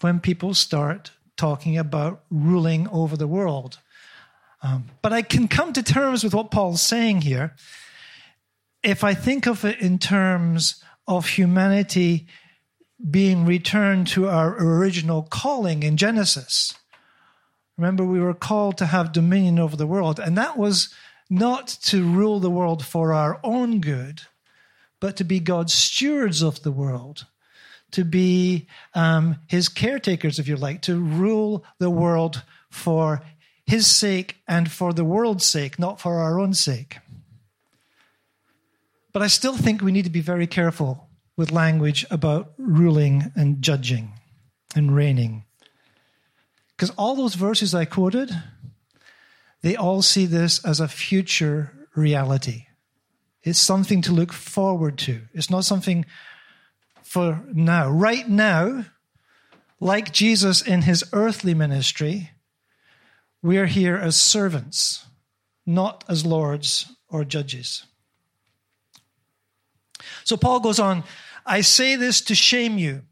when 0.00 0.20
people 0.20 0.54
start 0.54 1.12
talking 1.36 1.78
about 1.78 2.22
ruling 2.30 2.88
over 2.88 3.16
the 3.16 3.26
world. 3.26 3.78
Um, 4.62 4.86
but 5.02 5.12
I 5.12 5.22
can 5.22 5.48
come 5.48 5.72
to 5.72 5.82
terms 5.82 6.22
with 6.22 6.34
what 6.34 6.50
Paul's 6.50 6.82
saying 6.82 7.22
here 7.22 7.54
if 8.82 9.04
I 9.04 9.14
think 9.14 9.46
of 9.46 9.64
it 9.64 9.80
in 9.80 9.98
terms 9.98 10.82
of 11.06 11.28
humanity 11.28 12.26
being 13.10 13.46
returned 13.46 14.06
to 14.08 14.28
our 14.28 14.56
original 14.58 15.22
calling 15.22 15.82
in 15.82 15.96
Genesis. 15.96 16.74
Remember, 17.76 18.04
we 18.04 18.20
were 18.20 18.34
called 18.34 18.76
to 18.78 18.86
have 18.86 19.12
dominion 19.12 19.58
over 19.58 19.76
the 19.76 19.86
world, 19.86 20.20
and 20.20 20.36
that 20.36 20.58
was 20.58 20.92
not 21.30 21.68
to 21.82 22.04
rule 22.04 22.40
the 22.40 22.50
world 22.50 22.84
for 22.84 23.12
our 23.12 23.40
own 23.42 23.80
good, 23.80 24.22
but 25.00 25.16
to 25.16 25.24
be 25.24 25.40
God's 25.40 25.72
stewards 25.72 26.42
of 26.42 26.62
the 26.62 26.72
world, 26.72 27.26
to 27.92 28.04
be 28.04 28.66
um, 28.94 29.36
his 29.46 29.68
caretakers, 29.68 30.38
if 30.38 30.48
you 30.48 30.56
like, 30.56 30.82
to 30.82 31.00
rule 31.00 31.64
the 31.78 31.90
world 31.90 32.42
for 32.70 33.22
his 33.66 33.86
sake 33.86 34.36
and 34.48 34.70
for 34.70 34.92
the 34.92 35.04
world's 35.04 35.46
sake, 35.46 35.78
not 35.78 36.00
for 36.00 36.18
our 36.18 36.38
own 36.40 36.54
sake. 36.54 36.98
But 39.12 39.22
I 39.22 39.26
still 39.26 39.56
think 39.56 39.80
we 39.80 39.92
need 39.92 40.04
to 40.04 40.10
be 40.10 40.20
very 40.20 40.46
careful 40.46 41.08
with 41.36 41.50
language 41.50 42.04
about 42.10 42.52
ruling 42.58 43.32
and 43.34 43.62
judging 43.62 44.12
and 44.74 44.94
reigning. 44.94 45.44
Because 46.76 46.90
all 46.96 47.16
those 47.16 47.34
verses 47.34 47.74
I 47.74 47.84
quoted, 47.84 48.30
they 49.62 49.76
all 49.76 50.02
see 50.02 50.26
this 50.26 50.64
as 50.64 50.80
a 50.80 50.88
future 50.88 51.72
reality. 51.94 52.66
It's 53.42 53.58
something 53.58 54.02
to 54.02 54.12
look 54.12 54.32
forward 54.32 54.98
to. 54.98 55.22
It's 55.32 55.50
not 55.50 55.64
something 55.64 56.04
for 57.10 57.42
now. 57.52 57.90
Right 57.90 58.28
now, 58.28 58.84
like 59.80 60.12
Jesus 60.12 60.62
in 60.62 60.82
his 60.82 61.02
earthly 61.12 61.54
ministry, 61.54 62.30
we 63.42 63.58
are 63.58 63.66
here 63.66 63.96
as 63.96 64.14
servants, 64.14 65.04
not 65.66 66.04
as 66.08 66.24
lords 66.24 66.92
or 67.08 67.24
judges. 67.24 67.84
So 70.22 70.36
Paul 70.36 70.60
goes 70.60 70.78
on, 70.78 71.02
I 71.44 71.62
say 71.62 71.96
this 71.96 72.20
to 72.20 72.36
shame 72.36 72.78
you. 72.78 73.02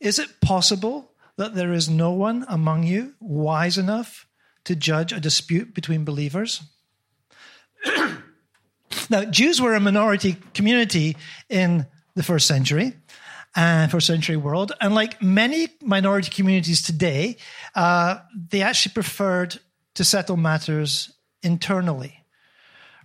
Is 0.00 0.18
it 0.18 0.40
possible 0.40 1.12
that 1.36 1.54
there 1.54 1.74
is 1.74 1.90
no 1.90 2.12
one 2.12 2.46
among 2.48 2.84
you 2.84 3.16
wise 3.20 3.76
enough 3.76 4.26
to 4.64 4.74
judge 4.74 5.12
a 5.12 5.20
dispute 5.20 5.74
between 5.74 6.06
believers? 6.06 6.62
now, 9.10 9.24
Jews 9.26 9.60
were 9.60 9.74
a 9.74 9.80
minority 9.80 10.38
community 10.54 11.18
in 11.50 11.86
the 12.14 12.22
first 12.22 12.46
century 12.46 12.94
and 13.56 13.88
uh, 13.88 13.92
first 13.92 14.06
century 14.06 14.36
world. 14.36 14.72
And 14.80 14.94
like 14.94 15.22
many 15.22 15.68
minority 15.80 16.30
communities 16.30 16.82
today, 16.82 17.38
uh, 17.74 18.18
they 18.50 18.60
actually 18.60 18.92
preferred 18.92 19.58
to 19.94 20.04
settle 20.04 20.36
matters 20.36 21.10
internally 21.42 22.22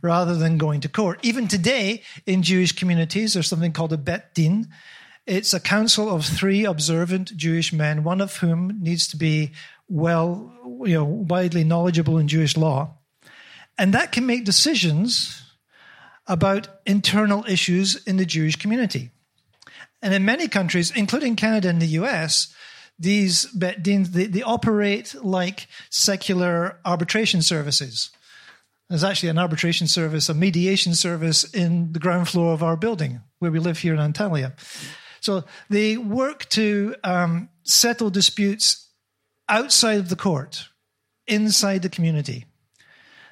rather 0.02 0.36
than 0.36 0.58
going 0.58 0.82
to 0.82 0.90
court. 0.90 1.20
Even 1.24 1.48
today, 1.48 2.04
in 2.26 2.44
Jewish 2.44 2.74
communities, 2.74 3.34
there's 3.34 3.48
something 3.48 3.72
called 3.72 3.94
a 3.94 3.98
Bet 3.98 4.36
Din. 4.36 4.68
It's 5.26 5.54
a 5.54 5.60
council 5.60 6.14
of 6.14 6.26
three 6.26 6.66
observant 6.66 7.36
Jewish 7.38 7.72
men, 7.72 8.04
one 8.04 8.20
of 8.20 8.38
whom 8.38 8.80
needs 8.82 9.08
to 9.10 9.18
be 9.18 9.52
well, 9.88 10.52
you 10.84 10.96
know, 10.96 11.06
widely 11.06 11.64
knowledgeable 11.64 12.18
in 12.18 12.28
Jewish 12.28 12.58
law. 12.58 12.98
And 13.78 13.94
that 13.94 14.12
can 14.12 14.26
make 14.26 14.44
decisions 14.44 15.44
about 16.28 16.68
internal 16.86 17.46
issues 17.48 17.96
in 18.06 18.18
the 18.18 18.26
Jewish 18.26 18.56
community. 18.56 19.12
And 20.02 20.14
in 20.14 20.26
many 20.26 20.48
countries, 20.48 20.92
including 20.92 21.36
Canada 21.36 21.70
and 21.70 21.82
the 21.82 22.00
US, 22.02 22.54
these 22.98 23.46
bet 23.48 23.84
dins, 23.84 24.12
they, 24.12 24.26
they 24.26 24.42
operate 24.42 25.16
like 25.24 25.68
secular 25.90 26.80
arbitration 26.86 27.42
services. 27.42 28.12
There's 28.90 29.04
actually 29.04 29.30
an 29.30 29.38
arbitration 29.38 29.88
service, 29.88 30.28
a 30.28 30.34
mediation 30.34 30.96
service 30.96 31.44
in 31.44 31.94
the 31.94 32.00
ground 32.00 32.28
floor 32.28 32.54
of 32.54 32.62
our 32.62 32.76
building 32.76 33.22
where 33.40 33.52
we 33.52 33.60
live 33.60 33.80
here 33.80 33.94
in 33.94 34.00
Antalya. 34.00 34.54
So 35.22 35.46
they 35.70 35.98
work 35.98 36.50
to 36.50 36.96
um, 37.04 37.50
settle 37.64 38.10
disputes 38.10 38.90
outside 39.48 40.00
of 40.00 40.10
the 40.10 40.16
court, 40.16 40.68
inside 41.28 41.84
the 41.84 41.90
community. 41.90 42.46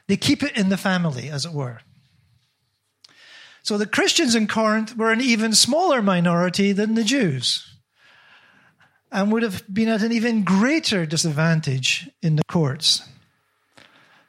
They 0.07 0.17
keep 0.17 0.43
it 0.43 0.57
in 0.57 0.69
the 0.69 0.77
family, 0.77 1.29
as 1.29 1.45
it 1.45 1.51
were. 1.51 1.81
So 3.63 3.77
the 3.77 3.85
Christians 3.85 4.35
in 4.35 4.47
Corinth 4.47 4.95
were 4.95 5.11
an 5.11 5.21
even 5.21 5.53
smaller 5.53 6.01
minority 6.01 6.71
than 6.71 6.95
the 6.95 7.03
Jews 7.03 7.69
and 9.11 9.31
would 9.31 9.43
have 9.43 9.63
been 9.71 9.89
at 9.89 10.03
an 10.03 10.11
even 10.11 10.43
greater 10.43 11.05
disadvantage 11.05 12.09
in 12.21 12.35
the 12.35 12.43
courts. 12.47 13.03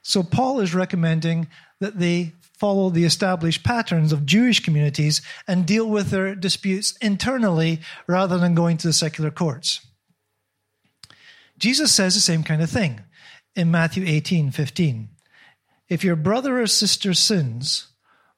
So 0.03 0.23
Paul 0.23 0.61
is 0.61 0.75
recommending 0.75 1.49
that 1.81 1.99
they 1.99 2.33
follow 2.59 2.91
the 2.91 3.05
established 3.05 3.65
patterns 3.65 4.13
of 4.13 4.27
Jewish 4.27 4.61
communities 4.61 5.23
and 5.47 5.67
deal 5.67 5.89
with 5.89 6.11
their 6.11 6.35
disputes 6.35 6.97
internally 7.01 7.81
rather 8.07 8.39
than 8.39 8.55
going 8.55 8.77
to 8.79 8.87
the 8.87 8.93
secular 8.93 9.31
courts. 9.31 9.87
Jesus 11.59 11.93
says 11.93 12.15
the 12.15 12.21
same 12.21 12.43
kind 12.43 12.63
of 12.63 12.71
thing 12.71 13.01
in 13.55 13.71
Matthew 13.71 14.05
18 14.07 14.51
15. 14.51 15.09
If 15.89 16.05
your 16.05 16.17
brother 16.17 16.61
or 16.61 16.67
sister 16.67 17.15
sins, 17.15 17.89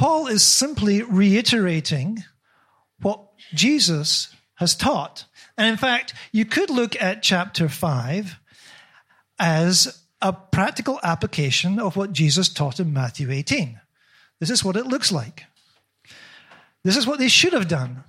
Paul 0.00 0.28
is 0.28 0.42
simply 0.42 1.02
reiterating 1.02 2.24
what 3.02 3.20
Jesus 3.52 4.34
has 4.54 4.74
taught. 4.74 5.26
And 5.58 5.68
in 5.68 5.76
fact, 5.76 6.14
you 6.32 6.46
could 6.46 6.70
look 6.70 6.98
at 7.02 7.22
chapter 7.22 7.68
5 7.68 8.40
as 9.38 10.02
a 10.22 10.32
practical 10.32 11.00
application 11.02 11.78
of 11.78 11.96
what 11.96 12.14
Jesus 12.14 12.48
taught 12.48 12.80
in 12.80 12.94
Matthew 12.94 13.30
18. 13.30 13.78
This 14.38 14.48
is 14.48 14.64
what 14.64 14.76
it 14.76 14.86
looks 14.86 15.12
like. 15.12 15.44
This 16.82 16.96
is 16.96 17.06
what 17.06 17.18
they 17.18 17.28
should 17.28 17.52
have 17.52 17.68
done. 17.68 18.02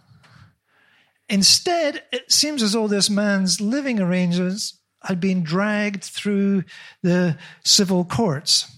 Instead, 1.28 2.04
it 2.14 2.32
seems 2.32 2.64
as 2.64 2.72
though 2.72 2.88
this 2.88 3.10
man's 3.10 3.60
living 3.60 4.00
arrangements 4.00 4.76
had 5.04 5.20
been 5.20 5.44
dragged 5.44 6.06
through 6.06 6.64
the 7.04 7.38
civil 7.66 8.06
courts. 8.06 8.78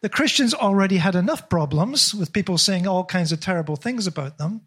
The 0.00 0.08
Christians 0.08 0.54
already 0.54 0.98
had 0.98 1.14
enough 1.14 1.48
problems 1.48 2.14
with 2.14 2.32
people 2.32 2.58
saying 2.58 2.86
all 2.86 3.04
kinds 3.04 3.32
of 3.32 3.40
terrible 3.40 3.76
things 3.76 4.06
about 4.06 4.38
them. 4.38 4.62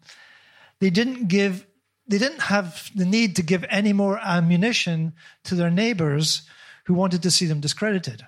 They 0.80 0.90
didn't 0.90 1.28
give 1.28 1.66
they 2.10 2.18
didn't 2.18 2.42
have 2.42 2.90
the 2.92 3.04
need 3.04 3.36
to 3.36 3.42
give 3.42 3.64
any 3.70 3.92
more 3.92 4.18
ammunition 4.20 5.12
to 5.44 5.54
their 5.54 5.70
neighbors 5.70 6.42
who 6.86 6.94
wanted 6.94 7.22
to 7.22 7.30
see 7.30 7.46
them 7.46 7.60
discredited. 7.60 8.26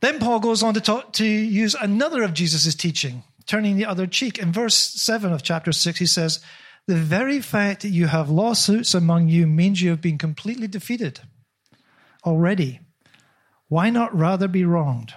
Then 0.00 0.18
Paul 0.18 0.40
goes 0.40 0.64
on 0.64 0.74
to, 0.74 0.80
talk, 0.80 1.12
to 1.14 1.24
use 1.24 1.76
another 1.76 2.24
of 2.24 2.34
Jesus' 2.34 2.74
teaching, 2.74 3.22
turning 3.46 3.76
the 3.76 3.86
other 3.86 4.08
cheek. 4.08 4.38
In 4.38 4.52
verse 4.52 4.74
7 4.74 5.32
of 5.32 5.44
chapter 5.44 5.70
6, 5.70 5.98
he 6.00 6.06
says, 6.06 6.40
The 6.88 6.96
very 6.96 7.40
fact 7.40 7.82
that 7.82 7.90
you 7.90 8.08
have 8.08 8.28
lawsuits 8.28 8.92
among 8.92 9.28
you 9.28 9.46
means 9.46 9.80
you 9.80 9.90
have 9.90 10.02
been 10.02 10.18
completely 10.18 10.66
defeated 10.66 11.20
already. 12.24 12.80
Why 13.68 13.90
not 13.90 14.16
rather 14.16 14.48
be 14.48 14.64
wronged? 14.64 15.14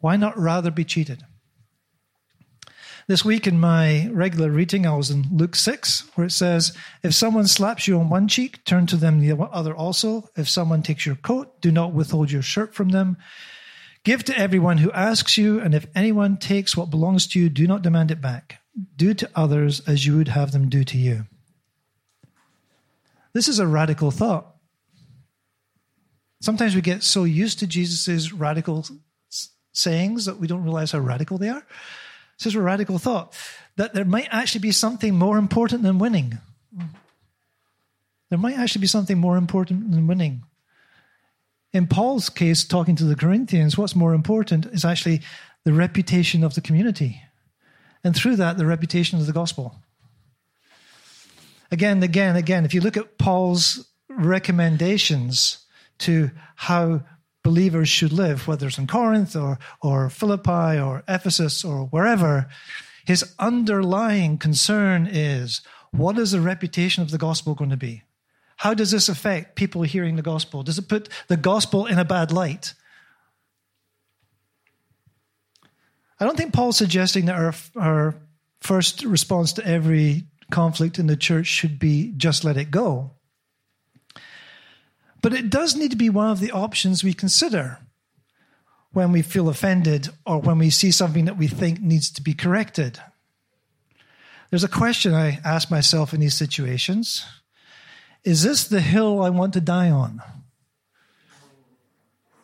Why 0.00 0.16
not 0.16 0.38
rather 0.38 0.70
be 0.70 0.84
cheated? 0.84 1.24
This 3.08 3.24
week 3.24 3.46
in 3.46 3.58
my 3.58 4.08
regular 4.12 4.50
reading, 4.50 4.86
I 4.86 4.94
was 4.94 5.10
in 5.10 5.24
Luke 5.32 5.56
6, 5.56 6.10
where 6.14 6.26
it 6.26 6.30
says, 6.30 6.76
If 7.02 7.14
someone 7.14 7.46
slaps 7.46 7.88
you 7.88 7.98
on 7.98 8.10
one 8.10 8.28
cheek, 8.28 8.62
turn 8.66 8.86
to 8.88 8.98
them 8.98 9.20
the 9.20 9.34
other 9.34 9.74
also. 9.74 10.28
If 10.36 10.46
someone 10.46 10.82
takes 10.82 11.06
your 11.06 11.16
coat, 11.16 11.58
do 11.62 11.70
not 11.70 11.94
withhold 11.94 12.30
your 12.30 12.42
shirt 12.42 12.74
from 12.74 12.90
them. 12.90 13.16
Give 14.04 14.22
to 14.24 14.38
everyone 14.38 14.78
who 14.78 14.92
asks 14.92 15.38
you, 15.38 15.58
and 15.58 15.74
if 15.74 15.86
anyone 15.94 16.36
takes 16.36 16.76
what 16.76 16.90
belongs 16.90 17.26
to 17.28 17.40
you, 17.40 17.48
do 17.48 17.66
not 17.66 17.80
demand 17.80 18.10
it 18.10 18.20
back. 18.20 18.60
Do 18.94 19.14
to 19.14 19.30
others 19.34 19.80
as 19.88 20.04
you 20.04 20.18
would 20.18 20.28
have 20.28 20.52
them 20.52 20.68
do 20.68 20.84
to 20.84 20.98
you. 20.98 21.26
This 23.32 23.48
is 23.48 23.58
a 23.58 23.66
radical 23.66 24.10
thought. 24.10 24.54
Sometimes 26.40 26.74
we 26.74 26.80
get 26.80 27.02
so 27.02 27.24
used 27.24 27.58
to 27.58 27.66
Jesus' 27.66 28.32
radical 28.32 28.86
sayings 29.72 30.24
that 30.26 30.38
we 30.38 30.46
don't 30.46 30.62
realize 30.62 30.92
how 30.92 30.98
radical 30.98 31.38
they 31.38 31.48
are. 31.48 31.64
This 32.38 32.46
is 32.46 32.54
a 32.54 32.60
radical 32.60 32.98
thought 32.98 33.34
that 33.76 33.94
there 33.94 34.04
might 34.04 34.28
actually 34.30 34.60
be 34.60 34.72
something 34.72 35.14
more 35.14 35.38
important 35.38 35.82
than 35.82 35.98
winning. 35.98 36.38
There 38.28 38.38
might 38.38 38.58
actually 38.58 38.82
be 38.82 38.86
something 38.86 39.18
more 39.18 39.36
important 39.36 39.90
than 39.90 40.06
winning. 40.06 40.42
In 41.72 41.86
Paul's 41.86 42.28
case, 42.28 42.64
talking 42.64 42.96
to 42.96 43.04
the 43.04 43.16
Corinthians, 43.16 43.76
what's 43.76 43.96
more 43.96 44.14
important 44.14 44.66
is 44.66 44.84
actually 44.84 45.22
the 45.64 45.72
reputation 45.72 46.44
of 46.44 46.54
the 46.54 46.60
community. 46.60 47.22
And 48.04 48.14
through 48.14 48.36
that, 48.36 48.56
the 48.56 48.66
reputation 48.66 49.18
of 49.18 49.26
the 49.26 49.32
gospel. 49.32 49.76
Again, 51.70 52.02
again, 52.02 52.36
again, 52.36 52.64
if 52.64 52.72
you 52.72 52.80
look 52.80 52.96
at 52.96 53.18
Paul's 53.18 53.88
recommendations 54.08 55.66
to 56.00 56.30
how 56.56 57.02
believers 57.42 57.88
should 57.88 58.12
live, 58.12 58.46
whether 58.46 58.66
it's 58.66 58.78
in 58.78 58.86
Corinth 58.86 59.34
or, 59.34 59.58
or 59.80 60.10
Philippi 60.10 60.78
or 60.78 61.02
Ephesus 61.08 61.64
or 61.64 61.86
wherever, 61.86 62.48
his 63.06 63.34
underlying 63.38 64.36
concern 64.38 65.08
is 65.10 65.62
what 65.90 66.18
is 66.18 66.32
the 66.32 66.40
reputation 66.40 67.02
of 67.02 67.10
the 67.10 67.18
gospel 67.18 67.54
going 67.54 67.70
to 67.70 67.76
be? 67.76 68.02
How 68.58 68.74
does 68.74 68.90
this 68.90 69.08
affect 69.08 69.54
people 69.54 69.82
hearing 69.82 70.16
the 70.16 70.22
gospel? 70.22 70.62
Does 70.62 70.78
it 70.78 70.88
put 70.88 71.08
the 71.28 71.36
gospel 71.36 71.86
in 71.86 71.98
a 71.98 72.04
bad 72.04 72.32
light? 72.32 72.74
I 76.20 76.24
don't 76.24 76.36
think 76.36 76.52
Paul's 76.52 76.76
suggesting 76.76 77.26
that 77.26 77.36
our, 77.36 77.54
our 77.76 78.14
first 78.60 79.04
response 79.04 79.52
to 79.54 79.66
every 79.66 80.24
conflict 80.50 80.98
in 80.98 81.06
the 81.06 81.16
church 81.16 81.46
should 81.46 81.78
be 81.78 82.12
just 82.16 82.44
let 82.44 82.56
it 82.56 82.70
go. 82.70 83.12
But 85.28 85.38
it 85.38 85.50
does 85.50 85.76
need 85.76 85.90
to 85.90 85.96
be 85.98 86.08
one 86.08 86.30
of 86.30 86.40
the 86.40 86.52
options 86.52 87.04
we 87.04 87.12
consider 87.12 87.80
when 88.92 89.12
we 89.12 89.20
feel 89.20 89.50
offended 89.50 90.08
or 90.24 90.38
when 90.38 90.56
we 90.56 90.70
see 90.70 90.90
something 90.90 91.26
that 91.26 91.36
we 91.36 91.46
think 91.46 91.82
needs 91.82 92.10
to 92.12 92.22
be 92.22 92.32
corrected. 92.32 92.98
There's 94.48 94.64
a 94.64 94.68
question 94.68 95.12
I 95.12 95.38
ask 95.44 95.70
myself 95.70 96.14
in 96.14 96.20
these 96.20 96.32
situations 96.32 97.26
Is 98.24 98.42
this 98.42 98.66
the 98.66 98.80
hill 98.80 99.20
I 99.20 99.28
want 99.28 99.52
to 99.52 99.60
die 99.60 99.90
on? 99.90 100.22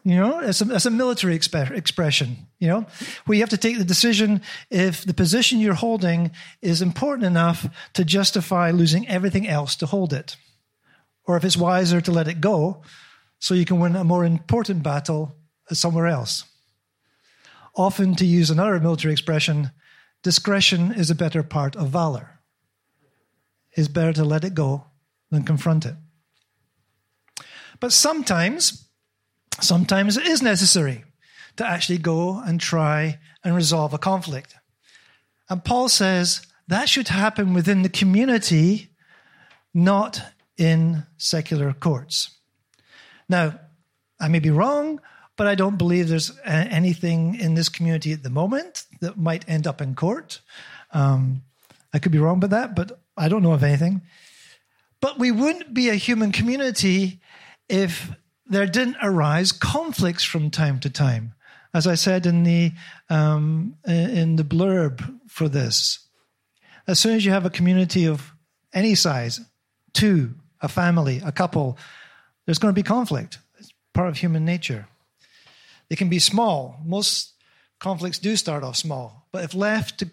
You 0.04 0.16
know, 0.16 0.40
it's 0.40 0.60
a, 0.60 0.88
a 0.88 0.90
military 0.90 1.38
exp- 1.38 1.70
expression, 1.70 2.36
you 2.58 2.68
know, 2.68 2.84
where 3.24 3.36
you 3.36 3.42
have 3.42 3.48
to 3.48 3.56
take 3.56 3.78
the 3.78 3.84
decision 3.84 4.42
if 4.70 5.06
the 5.06 5.14
position 5.14 5.58
you're 5.58 5.72
holding 5.72 6.32
is 6.60 6.82
important 6.82 7.24
enough 7.24 7.66
to 7.94 8.04
justify 8.04 8.72
losing 8.72 9.08
everything 9.08 9.48
else 9.48 9.74
to 9.76 9.86
hold 9.86 10.12
it, 10.12 10.36
or 11.26 11.36
if 11.36 11.44
it's 11.44 11.56
wiser 11.56 12.00
to 12.00 12.12
let 12.12 12.28
it 12.28 12.40
go 12.40 12.82
so 13.38 13.54
you 13.54 13.64
can 13.64 13.78
win 13.78 13.96
a 13.96 14.04
more 14.04 14.24
important 14.24 14.82
battle 14.82 15.36
somewhere 15.70 16.06
else. 16.06 16.44
Often, 17.74 18.16
to 18.16 18.26
use 18.26 18.50
another 18.50 18.78
military 18.78 19.12
expression, 19.12 19.70
discretion 20.22 20.92
is 20.92 21.10
a 21.10 21.14
better 21.14 21.42
part 21.42 21.74
of 21.74 21.88
valor. 21.88 22.40
It's 23.72 23.88
better 23.88 24.12
to 24.12 24.24
let 24.24 24.44
it 24.44 24.54
go 24.54 24.84
than 25.30 25.42
confront 25.42 25.84
it. 25.84 25.96
But 27.80 27.92
sometimes, 27.92 28.88
sometimes 29.60 30.16
it 30.16 30.26
is 30.26 30.42
necessary 30.42 31.04
to 31.56 31.66
actually 31.66 31.98
go 31.98 32.38
and 32.38 32.60
try 32.60 33.18
and 33.42 33.54
resolve 33.54 33.92
a 33.92 33.98
conflict. 33.98 34.54
And 35.50 35.64
Paul 35.64 35.88
says 35.88 36.46
that 36.68 36.88
should 36.88 37.08
happen 37.08 37.52
within 37.52 37.82
the 37.82 37.88
community, 37.88 38.90
not 39.72 40.22
in 40.56 41.04
secular 41.16 41.72
courts. 41.72 42.30
Now, 43.28 43.58
I 44.20 44.28
may 44.28 44.38
be 44.38 44.50
wrong, 44.50 45.00
but 45.36 45.46
I 45.46 45.54
don't 45.54 45.76
believe 45.78 46.08
there's 46.08 46.32
anything 46.44 47.34
in 47.34 47.54
this 47.54 47.68
community 47.68 48.12
at 48.12 48.22
the 48.22 48.30
moment 48.30 48.84
that 49.00 49.18
might 49.18 49.48
end 49.48 49.66
up 49.66 49.80
in 49.80 49.94
court. 49.94 50.40
Um, 50.92 51.42
I 51.92 51.98
could 51.98 52.12
be 52.12 52.18
wrong 52.18 52.36
about 52.36 52.50
that, 52.50 52.74
but 52.76 53.00
I 53.16 53.28
don't 53.28 53.42
know 53.42 53.52
of 53.52 53.62
anything. 53.62 54.02
But 55.00 55.18
we 55.18 55.30
wouldn't 55.30 55.74
be 55.74 55.90
a 55.90 55.94
human 55.94 56.32
community 56.32 57.20
if 57.68 58.10
there 58.46 58.66
didn't 58.66 58.96
arise 59.02 59.52
conflicts 59.52 60.24
from 60.24 60.50
time 60.50 60.80
to 60.80 60.90
time. 60.90 61.34
As 61.72 61.86
I 61.86 61.96
said 61.96 62.24
in 62.26 62.44
the 62.44 62.72
um, 63.10 63.76
in 63.84 64.36
the 64.36 64.44
blurb 64.44 65.18
for 65.26 65.48
this, 65.48 66.06
as 66.86 67.00
soon 67.00 67.16
as 67.16 67.24
you 67.24 67.32
have 67.32 67.44
a 67.44 67.50
community 67.50 68.06
of 68.06 68.32
any 68.72 68.94
size, 68.94 69.40
two, 69.92 70.34
a 70.64 70.68
family, 70.68 71.20
a 71.24 71.30
couple, 71.30 71.78
there's 72.46 72.58
going 72.58 72.74
to 72.74 72.78
be 72.78 72.82
conflict. 72.82 73.38
It's 73.58 73.72
part 73.92 74.08
of 74.08 74.16
human 74.16 74.44
nature. 74.44 74.88
They 75.88 75.96
can 75.96 76.08
be 76.08 76.18
small. 76.18 76.80
Most 76.84 77.34
conflicts 77.78 78.18
do 78.18 78.34
start 78.36 78.64
off 78.64 78.76
small, 78.76 79.28
but 79.30 79.44
if 79.44 79.54
left 79.54 79.98
to, 79.98 80.10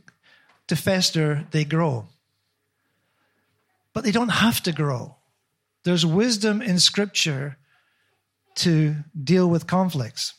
to 0.67 0.75
fester, 0.75 1.47
they 1.51 1.63
grow. 1.63 2.05
But 3.93 4.03
they 4.03 4.11
don't 4.11 4.29
have 4.29 4.61
to 4.63 4.71
grow. 4.71 5.15
There's 5.83 6.05
wisdom 6.05 6.61
in 6.61 6.79
Scripture 6.79 7.57
to 8.55 8.95
deal 9.23 9.49
with 9.49 9.65
conflicts. 9.67 10.33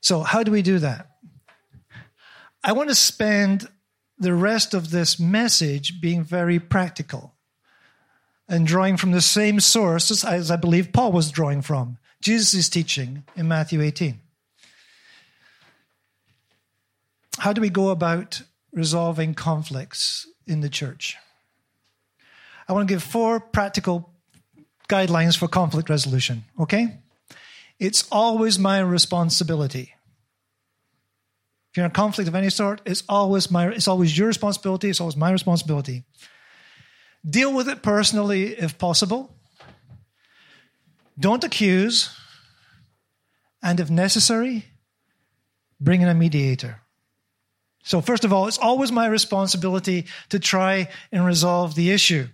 So, 0.00 0.20
how 0.22 0.42
do 0.42 0.50
we 0.50 0.62
do 0.62 0.78
that? 0.78 1.10
I 2.64 2.72
want 2.72 2.88
to 2.88 2.94
spend 2.94 3.68
the 4.18 4.34
rest 4.34 4.74
of 4.74 4.90
this 4.90 5.20
message 5.20 6.00
being 6.00 6.24
very 6.24 6.58
practical 6.58 7.35
and 8.48 8.66
drawing 8.66 8.96
from 8.96 9.12
the 9.12 9.20
same 9.20 9.60
source 9.60 10.24
as 10.24 10.50
I 10.50 10.56
believe 10.56 10.92
Paul 10.92 11.12
was 11.12 11.30
drawing 11.30 11.62
from 11.62 11.98
Jesus' 12.20 12.68
teaching 12.68 13.24
in 13.36 13.48
Matthew 13.48 13.80
18. 13.80 14.20
How 17.38 17.52
do 17.52 17.60
we 17.60 17.70
go 17.70 17.90
about 17.90 18.42
resolving 18.72 19.34
conflicts 19.34 20.26
in 20.46 20.60
the 20.60 20.68
church? 20.68 21.16
I 22.68 22.72
want 22.72 22.88
to 22.88 22.94
give 22.94 23.02
four 23.02 23.40
practical 23.40 24.10
guidelines 24.88 25.36
for 25.36 25.48
conflict 25.48 25.90
resolution, 25.90 26.44
okay? 26.58 26.98
It's 27.78 28.08
always 28.10 28.58
my 28.58 28.80
responsibility. 28.80 29.92
If 31.70 31.76
you're 31.76 31.84
in 31.84 31.90
a 31.90 31.94
conflict 31.94 32.26
of 32.26 32.34
any 32.34 32.48
sort, 32.48 32.80
it's 32.86 33.02
always 33.08 33.50
my 33.50 33.68
it's 33.68 33.86
always 33.86 34.16
your 34.16 34.28
responsibility, 34.28 34.88
it's 34.88 35.00
always 35.00 35.16
my 35.16 35.30
responsibility. 35.30 36.04
Deal 37.28 37.52
with 37.52 37.68
it 37.68 37.82
personally 37.82 38.54
if 38.54 38.78
possible. 38.78 39.34
Don't 41.18 41.44
accuse. 41.44 42.14
And 43.62 43.80
if 43.80 43.90
necessary, 43.90 44.66
bring 45.80 46.02
in 46.02 46.08
a 46.08 46.14
mediator. 46.14 46.80
So, 47.82 48.00
first 48.00 48.24
of 48.24 48.32
all, 48.32 48.48
it's 48.48 48.58
always 48.58 48.92
my 48.92 49.06
responsibility 49.06 50.06
to 50.28 50.38
try 50.38 50.88
and 51.12 51.24
resolve 51.24 51.74
the 51.74 51.90
issue. 51.90 52.28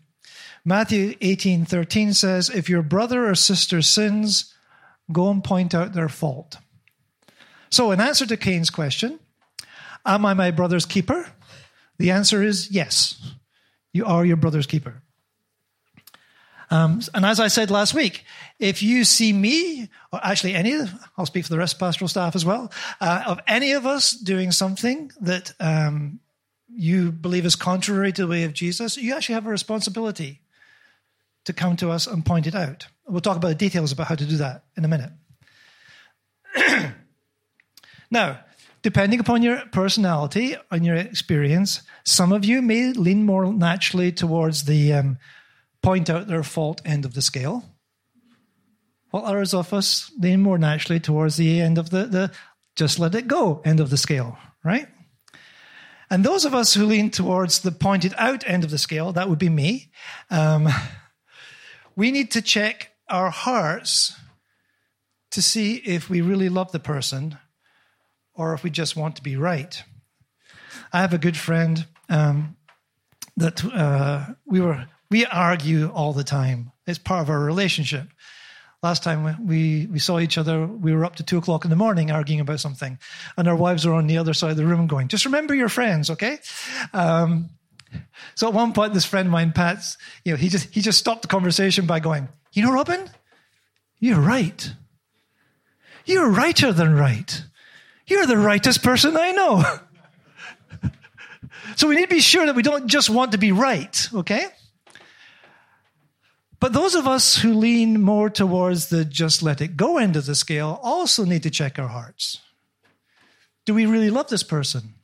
Matthew 0.65 1.15
18 1.21 1.65
13 1.65 2.15
says, 2.15 2.49
If 2.49 2.69
your 2.69 2.83
brother 2.83 3.29
or 3.29 3.35
sister 3.35 3.83
sins, 3.83 4.55
go 5.11 5.31
and 5.31 5.43
point 5.43 5.75
out 5.75 5.93
their 5.93 6.09
fault. 6.09 6.57
So, 7.71 7.91
in 7.91 8.01
answer 8.01 8.27
to 8.27 8.37
Cain's 8.37 8.71
question, 8.71 9.19
Am 10.05 10.27
I 10.27 10.35
my 10.35 10.51
brother's 10.51 10.87
keeper? 10.87 11.27
The 11.99 12.11
answer 12.11 12.43
is 12.43 12.71
yes. 12.71 13.35
You 13.93 14.07
are 14.07 14.25
your 14.25 14.37
brother's 14.37 14.67
keeper. 14.67 15.03
Um, 16.71 17.03
and 17.13 17.27
as 17.27 17.39
I 17.39 17.49
said 17.49 17.71
last 17.71 17.93
week, 17.93 18.25
if 18.59 18.83
you 18.83 19.05
see 19.05 19.31
me, 19.31 19.91
or 20.11 20.21
actually 20.25 20.55
any, 20.55 20.81
I'll 21.19 21.27
speak 21.27 21.45
for 21.45 21.51
the 21.51 21.59
rest 21.59 21.75
of 21.75 21.81
pastoral 21.81 22.09
staff 22.09 22.35
as 22.35 22.47
well, 22.47 22.73
uh, 22.99 23.25
of 23.27 23.41
any 23.47 23.73
of 23.73 23.85
us 23.85 24.13
doing 24.13 24.53
something 24.53 25.13
that 25.21 25.53
um, 25.61 26.21
you 26.75 27.13
believe 27.13 27.45
is 27.45 27.57
contrary 27.57 28.11
to 28.13 28.23
the 28.23 28.29
way 28.29 28.45
of 28.45 28.55
Jesus, 28.55 28.97
you 28.97 29.15
actually 29.15 29.35
have 29.35 29.47
a 29.47 29.51
responsibility 29.51 30.41
to 31.45 31.53
come 31.53 31.77
to 31.77 31.91
us 31.91 32.07
and 32.07 32.25
point 32.25 32.47
it 32.47 32.55
out. 32.55 32.87
We'll 33.07 33.21
talk 33.21 33.37
about 33.37 33.49
the 33.49 33.55
details 33.55 33.93
about 33.93 34.07
how 34.07 34.15
to 34.15 34.25
do 34.25 34.39
that 34.39 34.65
in 34.75 34.87
a 34.87 34.89
minute. 34.89 35.13
now, 38.11 38.41
depending 38.83 39.21
upon 39.21 39.43
your 39.43 39.63
personality 39.73 40.57
and 40.71 40.85
your 40.85 40.97
experience, 40.97 41.83
some 42.05 42.33
of 42.33 42.45
you 42.45 42.61
may 42.61 42.93
lean 42.93 43.25
more 43.25 43.53
naturally 43.53 44.13
towards 44.13 44.65
the 44.65 44.93
um, 44.93 45.19
point 45.83 46.11
out 46.11 46.27
their 46.27 46.43
fault 46.43 46.83
end 46.85 47.05
of 47.05 47.15
the 47.15 47.23
scale, 47.23 47.65
while 49.11 49.25
others 49.25 49.55
of 49.55 49.73
us 49.73 50.11
lean 50.19 50.41
more 50.41 50.59
naturally 50.59 51.01
towards 51.01 51.37
the 51.37 51.61
end 51.61 51.79
of 51.79 51.91
the, 51.91 52.07
the 52.07 52.33
just 52.77 52.99
let 52.99 53.15
it 53.15 53.29
go 53.29 53.61
end 53.65 53.81
of 53.81 53.91
the 53.91 53.97
scale, 53.97 54.39
right? 54.65 54.89
And 56.11 56.25
those 56.25 56.45
of 56.45 56.55
us 56.55 56.75
who 56.75 56.85
lean 56.85 57.11
towards 57.11 57.61
the 57.61 57.73
pointed 57.73 58.15
out 58.19 58.47
end 58.47 58.65
of 58.65 58.71
the 58.71 58.79
scale, 58.79 59.13
that 59.13 59.29
would 59.29 59.39
be 59.39 59.49
me. 59.49 59.91
Um, 60.31 60.69
we 61.97 62.11
need 62.11 62.31
to 62.33 62.43
check 62.43 62.91
our 63.09 63.31
hearts 63.31 64.15
to 65.31 65.41
see 65.41 65.77
if 65.77 66.11
we 66.11 66.21
really 66.21 66.49
love 66.49 66.73
the 66.73 66.79
person 66.79 67.39
or 68.35 68.55
if 68.55 68.63
we 68.63 68.71
just 68.71 68.97
want 68.97 69.17
to 69.17 69.23
be 69.23 69.37
right. 69.37 69.83
I 70.93 71.01
have 71.01 71.13
a 71.13 71.19
good 71.19 71.37
friend 71.37 71.87
um, 72.09 72.57
that 73.37 73.65
uh, 73.65 74.27
we 74.47 74.61
were 74.61 74.87
we 75.11 75.27
argue 75.27 75.91
all 75.91 76.13
the 76.13 76.25
time. 76.25 76.73
It's 76.87 76.99
part 76.99 77.23
of 77.23 77.31
our 77.31 77.41
relationship. 77.41 78.09
Last 78.83 79.05
time 79.05 79.47
we, 79.47 79.87
we 79.87 79.99
saw 80.01 80.19
each 80.19 80.39
other, 80.39 80.67
we 80.67 80.93
were 80.93 81.05
up 81.05 81.17
to 81.17 81.23
two 81.23 81.39
o'clock 81.39 81.65
in 81.65 81.71
the 81.71 81.77
morning 81.77 82.11
arguing 82.11 82.41
about 82.41 82.59
something, 82.59 82.99
and 83.37 83.47
our 83.47 83.55
wives 83.55 83.87
were 83.87 83.93
on 83.95 84.09
the 84.09 84.19
other 84.19 84.35
side 84.35 84.51
of 84.51 84.57
the 84.57 84.67
room 84.67 84.87
going, 84.89 85.09
"Just 85.09 85.25
remember 85.25 85.55
your 85.55 85.69
friends, 85.69 86.11
okay?" 86.11 86.39
Um, 86.93 87.51
so 88.35 88.49
at 88.49 88.55
one 88.55 88.73
point, 88.73 88.95
this 88.95 89.05
friend 89.05 89.27
of 89.27 89.33
mine, 89.33 89.53
Pat's, 89.53 89.99
you 90.25 90.33
know, 90.33 90.37
he 90.37 90.49
just 90.49 90.69
he 90.75 90.81
just 90.81 90.99
stopped 90.99 91.23
the 91.23 91.29
conversation 91.29 91.87
by 91.87 92.01
going, 92.01 92.29
"You 92.53 92.65
know, 92.65 92.73
Robin, 92.73 93.09
you're 94.01 94.21
right. 94.21 94.75
You're 96.05 96.29
righter 96.29 96.73
than 96.73 96.95
right. 96.95 97.45
You're 98.13 98.27
the 98.27 98.39
rightest 98.39 98.83
person 98.83 99.17
I 99.17 99.33
know." 99.33 99.65
so 101.77 101.89
we 101.89 101.97
need 101.97 102.09
to 102.09 102.15
be 102.15 102.21
sure 102.21 102.47
that 102.47 102.55
we 102.55 102.63
don't 102.63 102.87
just 102.87 103.11
want 103.11 103.33
to 103.33 103.39
be 103.39 103.53
right, 103.53 104.09
okay? 104.15 104.47
But 106.63 106.73
those 106.73 106.95
of 106.95 107.09
us 107.09 107.39
who 107.39 107.55
lean 107.55 108.01
more 108.01 108.31
towards 108.31 108.89
the 108.89 109.05
just 109.05 109.43
let 109.43 109.61
it 109.61 109.77
go 109.77 109.99
end 109.99 110.15
of 110.15 110.27
the 110.27 110.37
scale 110.37 110.79
also 110.81 111.25
need 111.25 111.43
to 111.43 111.51
check 111.51 111.77
our 111.77 111.89
hearts. 111.89 112.39
Do 113.65 113.75
we 113.75 113.85
really 113.85 114.11
love 114.11 114.29
this 114.29 114.45
person? 114.45 114.95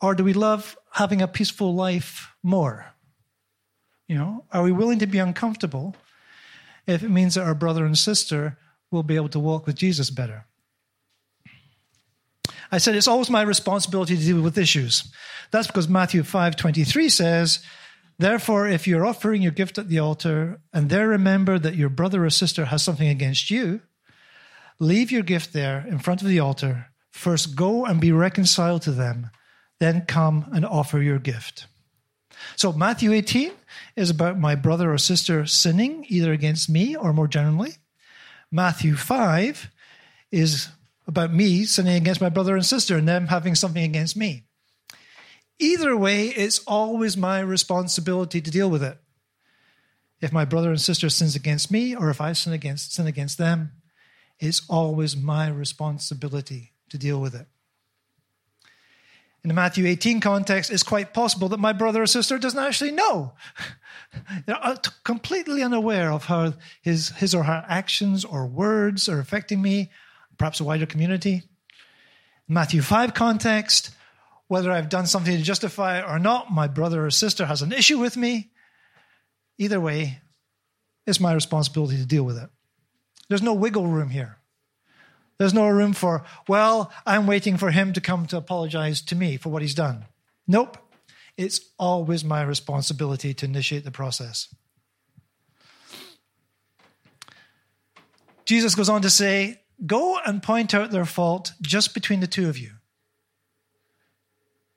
Or 0.00 0.14
do 0.14 0.24
we 0.24 0.32
love 0.32 0.76
having 0.92 1.20
a 1.20 1.28
peaceful 1.28 1.74
life 1.74 2.34
more? 2.42 2.94
You 4.08 4.16
know, 4.16 4.44
are 4.52 4.62
we 4.62 4.72
willing 4.72 5.00
to 5.00 5.06
be 5.06 5.18
uncomfortable 5.18 5.96
if 6.86 7.02
it 7.02 7.10
means 7.10 7.34
that 7.34 7.44
our 7.44 7.54
brother 7.54 7.84
and 7.84 7.98
sister 7.98 8.58
will 8.90 9.02
be 9.02 9.16
able 9.16 9.30
to 9.30 9.38
walk 9.38 9.66
with 9.66 9.76
Jesus 9.76 10.08
better? 10.08 10.46
I 12.70 12.78
said 12.78 12.94
it's 12.94 13.08
always 13.08 13.30
my 13.30 13.42
responsibility 13.42 14.16
to 14.16 14.22
deal 14.22 14.42
with 14.42 14.58
issues. 14.58 15.12
That's 15.50 15.66
because 15.66 15.88
Matthew 15.88 16.22
5:23 16.22 17.10
says, 17.10 17.60
Therefore, 18.18 18.68
if 18.68 18.86
you're 18.86 19.06
offering 19.06 19.42
your 19.42 19.52
gift 19.52 19.78
at 19.78 19.88
the 19.88 19.98
altar 19.98 20.60
and 20.72 20.88
there 20.88 21.08
remember 21.08 21.58
that 21.58 21.74
your 21.74 21.88
brother 21.88 22.24
or 22.24 22.30
sister 22.30 22.66
has 22.66 22.82
something 22.82 23.08
against 23.08 23.50
you, 23.50 23.80
leave 24.78 25.10
your 25.10 25.22
gift 25.22 25.52
there 25.52 25.84
in 25.88 25.98
front 25.98 26.22
of 26.22 26.28
the 26.28 26.38
altar. 26.38 26.86
First 27.10 27.56
go 27.56 27.84
and 27.84 28.00
be 28.00 28.12
reconciled 28.12 28.82
to 28.82 28.92
them, 28.92 29.30
then 29.80 30.02
come 30.06 30.48
and 30.52 30.64
offer 30.64 31.00
your 31.00 31.18
gift. 31.18 31.66
So, 32.56 32.72
Matthew 32.72 33.12
18 33.12 33.52
is 33.96 34.10
about 34.10 34.38
my 34.38 34.54
brother 34.54 34.92
or 34.92 34.98
sister 34.98 35.46
sinning 35.46 36.04
either 36.08 36.32
against 36.32 36.68
me 36.68 36.96
or 36.96 37.12
more 37.12 37.28
generally. 37.28 37.76
Matthew 38.50 38.96
5 38.96 39.70
is 40.30 40.68
about 41.06 41.32
me 41.32 41.64
sinning 41.64 41.96
against 41.96 42.20
my 42.20 42.28
brother 42.28 42.54
and 42.54 42.64
sister 42.64 42.96
and 42.96 43.08
them 43.08 43.26
having 43.26 43.54
something 43.54 43.82
against 43.82 44.16
me. 44.16 44.44
Either 45.58 45.96
way, 45.96 46.28
it's 46.28 46.60
always 46.66 47.16
my 47.16 47.40
responsibility 47.40 48.40
to 48.40 48.50
deal 48.50 48.70
with 48.70 48.82
it. 48.82 48.98
If 50.20 50.32
my 50.32 50.44
brother 50.44 50.70
and 50.70 50.80
sister 50.80 51.10
sins 51.10 51.36
against 51.36 51.70
me, 51.70 51.94
or 51.94 52.10
if 52.10 52.20
I 52.20 52.32
sin 52.32 52.52
against 52.52 52.94
sin 52.94 53.06
against 53.06 53.38
them, 53.38 53.72
it's 54.40 54.62
always 54.68 55.16
my 55.16 55.48
responsibility 55.48 56.72
to 56.88 56.98
deal 56.98 57.20
with 57.20 57.34
it. 57.34 57.46
In 59.44 59.48
the 59.48 59.54
Matthew 59.54 59.86
18 59.86 60.20
context, 60.20 60.70
it's 60.70 60.82
quite 60.82 61.12
possible 61.12 61.50
that 61.50 61.60
my 61.60 61.74
brother 61.74 62.02
or 62.02 62.06
sister 62.06 62.38
doesn't 62.38 62.58
actually 62.58 62.92
know. 62.92 63.34
They're 64.46 64.56
uh, 64.64 64.76
completely 65.04 65.62
unaware 65.62 66.10
of 66.10 66.24
how 66.24 66.54
his, 66.80 67.10
his 67.10 67.34
or 67.34 67.42
her 67.42 67.64
actions 67.68 68.24
or 68.24 68.46
words 68.46 69.06
are 69.06 69.20
affecting 69.20 69.60
me, 69.60 69.90
perhaps 70.38 70.60
a 70.60 70.64
wider 70.64 70.86
community. 70.86 71.42
Matthew 72.48 72.82
5 72.82 73.14
context, 73.14 73.90
whether 74.48 74.70
I've 74.70 74.88
done 74.88 75.06
something 75.06 75.36
to 75.36 75.42
justify 75.42 75.98
it 75.98 76.04
or 76.06 76.18
not, 76.18 76.52
my 76.52 76.68
brother 76.68 77.06
or 77.06 77.10
sister 77.10 77.46
has 77.46 77.62
an 77.62 77.72
issue 77.72 77.98
with 77.98 78.16
me. 78.16 78.50
Either 79.58 79.80
way, 79.80 80.20
it's 81.06 81.20
my 81.20 81.32
responsibility 81.32 81.96
to 81.96 82.06
deal 82.06 82.24
with 82.24 82.36
it. 82.36 82.50
There's 83.28 83.42
no 83.42 83.54
wiggle 83.54 83.86
room 83.86 84.10
here. 84.10 84.38
There's 85.38 85.54
no 85.54 85.68
room 85.68 85.92
for, 85.92 86.24
well, 86.46 86.92
I'm 87.04 87.26
waiting 87.26 87.56
for 87.56 87.70
him 87.70 87.92
to 87.94 88.00
come 88.00 88.26
to 88.26 88.36
apologize 88.36 89.02
to 89.02 89.16
me 89.16 89.36
for 89.36 89.48
what 89.48 89.62
he's 89.62 89.74
done. 89.74 90.04
Nope. 90.46 90.78
It's 91.36 91.60
always 91.78 92.24
my 92.24 92.42
responsibility 92.42 93.34
to 93.34 93.46
initiate 93.46 93.84
the 93.84 93.90
process. 93.90 94.54
Jesus 98.44 98.74
goes 98.74 98.88
on 98.88 99.02
to 99.02 99.10
say, 99.10 99.62
Go 99.86 100.18
and 100.24 100.42
point 100.42 100.74
out 100.74 100.90
their 100.90 101.04
fault 101.04 101.52
just 101.60 101.94
between 101.94 102.20
the 102.20 102.26
two 102.26 102.48
of 102.48 102.58
you. 102.58 102.72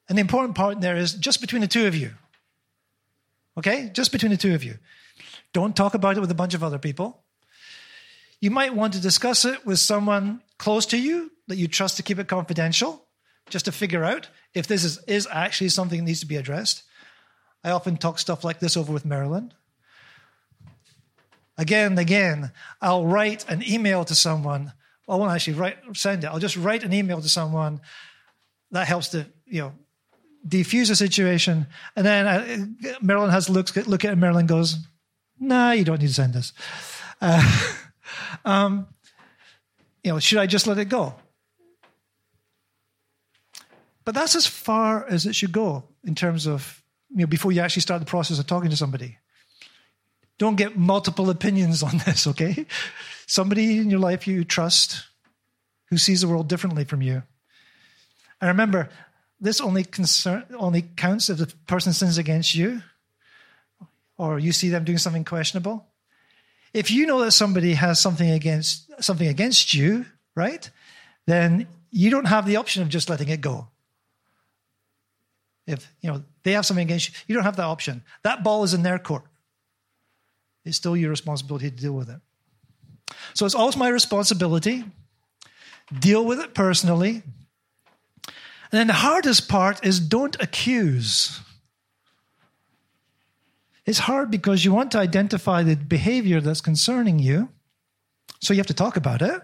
And 0.10 0.18
the 0.18 0.22
important 0.22 0.56
part 0.56 0.82
there 0.82 0.96
is 0.96 1.14
just 1.14 1.42
between 1.42 1.62
the 1.62 1.68
two 1.68 1.88
of 1.88 1.96
you. 1.96 2.12
Okay? 3.58 3.90
Just 3.94 4.12
between 4.12 4.32
the 4.32 4.38
two 4.38 4.56
of 4.56 4.64
you. 4.64 4.78
Don't 5.54 5.76
talk 5.76 5.94
about 5.94 6.18
it 6.18 6.22
with 6.22 6.32
a 6.32 6.36
bunch 6.36 6.54
of 6.54 6.64
other 6.64 6.80
people. 6.80 7.24
You 8.40 8.52
might 8.52 8.76
want 8.76 8.94
to 8.94 9.02
discuss 9.02 9.46
it 9.46 9.66
with 9.66 9.80
someone 9.80 10.42
close 10.58 10.86
to 10.88 10.98
you 10.98 11.32
that 11.48 11.58
you 11.58 11.68
trust 11.68 11.98
to 11.98 12.04
keep 12.04 12.20
it 12.20 12.28
confidential, 12.28 13.06
just 13.50 13.66
to 13.66 13.72
figure 13.72 14.04
out 14.04 14.30
if 14.54 14.68
this 14.68 14.84
is, 14.84 15.00
is 15.08 15.28
actually 15.32 15.70
something 15.70 16.00
that 16.00 16.06
needs 16.06 16.20
to 16.20 16.26
be 16.26 16.36
addressed. 16.36 16.84
I 17.64 17.72
often 17.72 17.98
talk 17.98 18.20
stuff 18.20 18.44
like 18.44 18.60
this 18.60 18.78
over 18.78 18.94
with 18.94 19.06
Marilyn. 19.06 19.54
Again 21.58 21.92
and 21.92 22.00
again, 22.00 22.52
I'll 22.82 23.06
write 23.06 23.50
an 23.50 23.64
email 23.68 24.06
to 24.06 24.14
someone. 24.14 24.74
I 25.08 25.16
won't 25.16 25.32
actually 25.32 25.54
write, 25.54 25.78
send 25.94 26.24
it. 26.24 26.28
I'll 26.28 26.40
just 26.40 26.58
write 26.58 26.84
an 26.84 26.94
email 26.94 27.22
to 27.22 27.30
someone. 27.30 27.80
That 28.72 28.88
helps 28.88 29.10
to, 29.10 29.26
you 29.46 29.62
know, 29.62 29.74
defuse 30.48 30.90
the 30.90 30.96
situation. 30.96 31.68
And 31.96 32.06
then 32.06 32.28
uh, 32.28 32.96
Marilyn 33.02 33.30
has 33.30 33.50
looks 33.50 33.76
look 33.88 34.06
at 34.06 34.14
it, 34.14 34.16
Marilyn 34.18 34.46
goes, 34.46 34.78
"Nah, 35.40 35.72
you 35.72 35.84
don't 35.84 36.02
need 36.02 36.08
to 36.08 36.14
send 36.14 36.34
this." 36.34 36.54
Uh, 37.22 37.74
um, 38.46 38.88
you 40.04 40.12
know, 40.12 40.20
should 40.20 40.40
I 40.40 40.48
just 40.48 40.68
let 40.68 40.78
it 40.78 40.86
go? 40.86 41.16
But 44.06 44.16
that's 44.16 44.36
as 44.36 44.48
far 44.48 45.06
as 45.06 45.26
it 45.26 45.36
should 45.36 45.52
go 45.52 45.84
in 46.04 46.16
terms 46.16 46.48
of 46.48 46.82
you 47.10 47.22
know 47.22 47.28
before 47.28 47.52
you 47.52 47.62
actually 47.62 47.82
start 47.82 48.00
the 48.00 48.06
process 48.06 48.40
of 48.40 48.48
talking 48.48 48.70
to 48.70 48.78
somebody. 48.78 49.18
Don't 50.38 50.56
get 50.56 50.78
multiple 50.78 51.30
opinions 51.32 51.82
on 51.82 51.98
this, 52.06 52.28
okay? 52.28 52.68
Somebody 53.28 53.78
in 53.78 53.90
your 53.90 54.00
life 54.00 54.26
you 54.26 54.46
trust 54.46 55.04
who 55.90 55.98
sees 55.98 56.22
the 56.22 56.28
world 56.30 56.48
differently 56.48 56.86
from 56.86 57.02
you. 57.02 57.24
And 58.40 58.48
remember, 58.48 58.90
this 59.40 59.60
only 59.60 59.84
concern 59.84 60.46
only 60.58 60.82
counts 60.96 61.30
if 61.30 61.38
the 61.38 61.48
person 61.68 61.92
sins 61.94 62.18
against 62.18 62.56
you 62.56 62.82
or 64.18 64.40
you 64.40 64.54
see 64.54 64.70
them 64.70 64.86
doing 64.86 64.98
something 64.98 65.26
questionable. 65.26 65.86
If 66.74 66.90
you 66.90 67.06
know 67.06 67.24
that 67.24 67.32
somebody 67.32 67.74
has 67.74 68.00
something 68.00 68.32
against 68.32 69.04
something 69.04 69.28
against 69.28 69.74
you 69.74 70.06
right 70.36 70.70
then 71.26 71.68
you 71.92 72.10
don't 72.10 72.26
have 72.26 72.46
the 72.46 72.56
option 72.56 72.82
of 72.82 72.90
just 72.90 73.10
letting 73.10 73.28
it 73.28 73.42
go. 73.42 73.68
If 75.68 75.92
you 76.02 76.10
know 76.10 76.24
they 76.44 76.54
have 76.54 76.66
something 76.66 76.86
against 76.86 77.10
you 77.10 77.16
you 77.28 77.36
don't 77.36 77.44
have 77.44 77.58
that 77.58 77.66
option. 77.66 78.04
That 78.24 78.44
ball 78.44 78.64
is 78.64 78.74
in 78.74 78.84
their 78.84 79.00
court. 79.00 79.24
It's 80.64 80.78
still 80.78 80.96
your 80.96 81.10
responsibility 81.10 81.70
to 81.70 81.76
deal 81.76 81.94
with 81.94 82.10
it 82.10 82.22
so 83.34 83.46
it's 83.46 83.56
always 83.56 83.78
my 83.78 83.90
responsibility 83.90 84.84
deal 86.00 86.26
with 86.26 86.40
it 86.40 86.54
personally 86.54 87.24
and 88.72 88.80
then 88.80 88.88
the 88.88 88.94
hardest 88.94 89.48
part 89.48 89.86
is 89.86 90.00
don't 90.00 90.36
accuse. 90.42 91.40
It's 93.86 94.00
hard 94.00 94.30
because 94.30 94.66
you 94.66 94.74
want 94.74 94.92
to 94.92 94.98
identify 94.98 95.64
the 95.64 95.78
behavior 95.78 96.42
that's 96.42 96.60
concerning 96.60 97.20
you, 97.20 97.50
so 98.42 98.54
you 98.54 98.60
have 98.60 98.68
to 98.68 98.74
talk 98.74 98.98
about 98.98 99.22
it. 99.22 99.42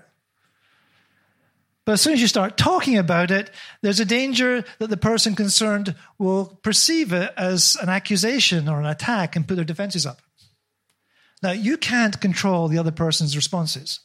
But 1.86 1.94
as 1.94 2.02
soon 2.02 2.14
as 2.14 2.22
you 2.22 2.28
start 2.28 2.58
talking 2.58 2.98
about 2.98 3.32
it, 3.32 3.50
there's 3.82 4.00
a 4.00 4.06
danger 4.06 4.64
that 4.80 4.90
the 4.90 4.98
person 4.98 5.36
concerned 5.36 5.96
will 6.18 6.60
perceive 6.62 7.14
it 7.14 7.34
as 7.38 7.78
an 7.82 7.90
accusation 7.90 8.68
or 8.68 8.80
an 8.80 8.86
attack 8.86 9.36
and 9.36 9.48
put 9.48 9.56
their 9.56 9.66
defenses 9.66 10.06
up. 10.06 10.22
Now, 11.44 11.52
you 11.52 11.76
can't 11.76 12.22
control 12.22 12.70
the 12.70 12.78
other 12.78 12.92
person's 12.92 13.36
responses, 13.36 14.00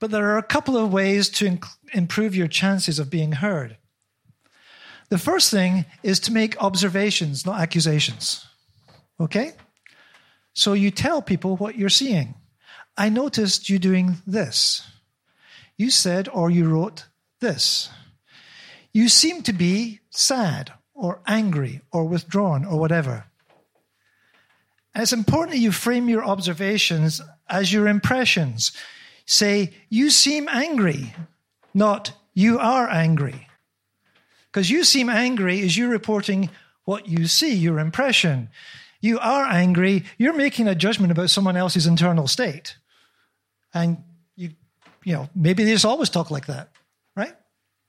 but 0.00 0.10
there 0.10 0.26
are 0.30 0.38
a 0.38 0.42
couple 0.42 0.76
of 0.76 0.92
ways 0.92 1.28
to 1.30 1.44
inc- 1.44 1.76
improve 1.94 2.34
your 2.34 2.48
chances 2.48 2.98
of 2.98 3.08
being 3.08 3.32
heard. 3.32 3.76
The 5.10 5.18
first 5.18 5.52
thing 5.52 5.86
is 6.02 6.18
to 6.20 6.32
make 6.32 6.60
observations, 6.60 7.46
not 7.46 7.60
accusations. 7.60 8.44
Okay? 9.20 9.52
So 10.54 10.72
you 10.72 10.90
tell 10.90 11.22
people 11.22 11.56
what 11.56 11.78
you're 11.78 11.88
seeing. 11.88 12.34
I 12.96 13.10
noticed 13.10 13.70
you 13.70 13.78
doing 13.78 14.16
this. 14.26 14.82
You 15.76 15.88
said 15.88 16.28
or 16.28 16.50
you 16.50 16.68
wrote 16.68 17.04
this. 17.40 17.90
You 18.92 19.08
seem 19.08 19.42
to 19.42 19.52
be 19.52 20.00
sad 20.10 20.72
or 20.94 21.20
angry 21.28 21.80
or 21.92 22.06
withdrawn 22.06 22.64
or 22.64 22.80
whatever. 22.80 23.26
And 24.98 25.04
it's 25.04 25.12
important 25.12 25.52
that 25.52 25.60
you 25.60 25.70
frame 25.70 26.08
your 26.08 26.24
observations 26.24 27.22
as 27.48 27.72
your 27.72 27.86
impressions. 27.86 28.72
Say, 29.26 29.72
you 29.88 30.10
seem 30.10 30.48
angry, 30.48 31.14
not 31.72 32.10
you 32.34 32.58
are 32.58 32.90
angry. 32.90 33.46
Because 34.50 34.68
you 34.68 34.82
seem 34.82 35.08
angry 35.08 35.60
is 35.60 35.76
you're 35.76 35.88
reporting 35.88 36.50
what 36.84 37.06
you 37.06 37.28
see, 37.28 37.54
your 37.54 37.78
impression. 37.78 38.48
You 39.00 39.20
are 39.20 39.44
angry, 39.44 40.02
you're 40.18 40.32
making 40.32 40.66
a 40.66 40.74
judgment 40.74 41.12
about 41.12 41.30
someone 41.30 41.56
else's 41.56 41.86
internal 41.86 42.26
state. 42.26 42.76
And 43.72 43.98
you, 44.34 44.50
you 45.04 45.12
know, 45.12 45.28
maybe 45.32 45.62
they 45.62 45.70
just 45.70 45.84
always 45.84 46.10
talk 46.10 46.32
like 46.32 46.46
that, 46.46 46.72
right? 47.14 47.36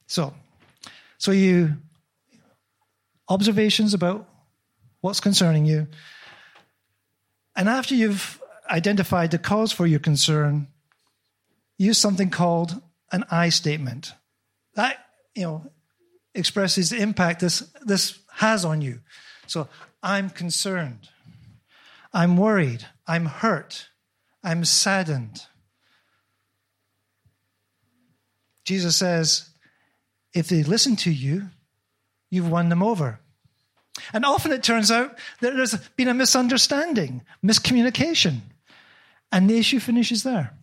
So, 0.06 0.36
so 1.18 1.32
you 1.32 1.76
observations 3.28 3.96
about 3.96 4.30
what's 5.02 5.20
concerning 5.20 5.66
you, 5.66 5.88
and 7.60 7.68
after 7.68 7.94
you've 7.94 8.42
identified 8.72 9.32
the 9.32 9.38
cause 9.38 9.74
for 9.74 9.86
your 9.86 10.00
concern, 10.00 10.68
use 11.78 11.98
something 11.98 12.30
called 12.30 12.82
an 13.12 13.26
I 13.30 13.50
statement. 13.50 14.14
That 14.76 14.96
you 15.36 15.44
know 15.44 15.72
expresses 16.34 16.92
the 16.92 17.02
impact 17.02 17.42
this 17.42 17.60
this 17.86 18.18
has 18.36 18.64
on 18.64 18.82
you. 18.82 19.02
So 19.46 19.68
I'm 20.02 20.30
concerned. 20.30 21.10
I'm 22.14 22.38
worried. 22.38 22.86
I'm 23.06 23.26
hurt. 23.26 23.90
I'm 24.42 24.64
saddened. 24.64 25.42
Jesus 28.64 28.96
says, 28.96 29.50
if 30.34 30.48
they 30.48 30.64
listen 30.64 30.96
to 30.96 31.12
you, 31.12 31.50
you've 32.30 32.50
won 32.50 32.70
them 32.70 32.82
over. 32.82 33.20
And 34.14 34.26
often 34.26 34.52
it 34.52 34.64
turns 34.64 34.92
out 34.92 35.18
that 35.42 35.56
there's 35.56 35.76
been 35.96 36.08
a 36.08 36.14
misunderstanding, 36.14 37.24
miscommunication, 37.44 38.42
and 39.32 39.50
the 39.50 39.58
issue 39.58 39.80
finishes 39.80 40.24
there. 40.24 40.54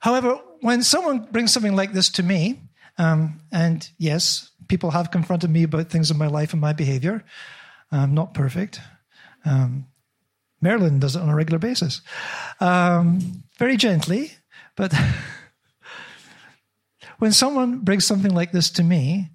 However, 0.00 0.40
when 0.60 0.82
someone 0.82 1.28
brings 1.30 1.52
something 1.52 1.76
like 1.76 1.92
this 1.92 2.10
to 2.10 2.22
me, 2.22 2.60
um, 2.98 3.40
and 3.52 3.88
yes, 3.98 4.50
people 4.68 4.90
have 4.90 5.10
confronted 5.10 5.50
me 5.50 5.62
about 5.62 5.90
things 5.90 6.10
in 6.10 6.18
my 6.18 6.26
life 6.26 6.52
and 6.52 6.60
my 6.60 6.72
behavior, 6.72 7.24
I'm 7.90 8.14
not 8.14 8.34
perfect. 8.34 8.80
Um, 9.44 9.86
Marilyn 10.60 10.98
does 10.98 11.16
it 11.16 11.22
on 11.22 11.28
a 11.28 11.34
regular 11.34 11.58
basis, 11.58 12.00
um, 12.60 13.44
very 13.58 13.76
gently, 13.76 14.32
but 14.76 14.94
when 17.18 17.32
someone 17.32 17.80
brings 17.80 18.04
something 18.04 18.32
like 18.32 18.52
this 18.52 18.70
to 18.70 18.84
me, 18.84 19.30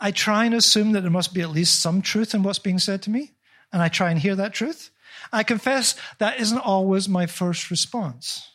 I 0.00 0.10
try 0.10 0.44
and 0.44 0.54
assume 0.54 0.92
that 0.92 1.02
there 1.02 1.10
must 1.10 1.32
be 1.32 1.40
at 1.40 1.50
least 1.50 1.80
some 1.80 2.02
truth 2.02 2.34
in 2.34 2.42
what's 2.42 2.58
being 2.58 2.78
said 2.78 3.02
to 3.02 3.10
me, 3.10 3.32
and 3.72 3.82
I 3.82 3.88
try 3.88 4.10
and 4.10 4.18
hear 4.18 4.34
that 4.36 4.52
truth. 4.52 4.90
I 5.32 5.42
confess 5.42 5.94
that 6.18 6.40
isn't 6.40 6.58
always 6.58 7.08
my 7.08 7.26
first 7.26 7.70
response. 7.70 8.50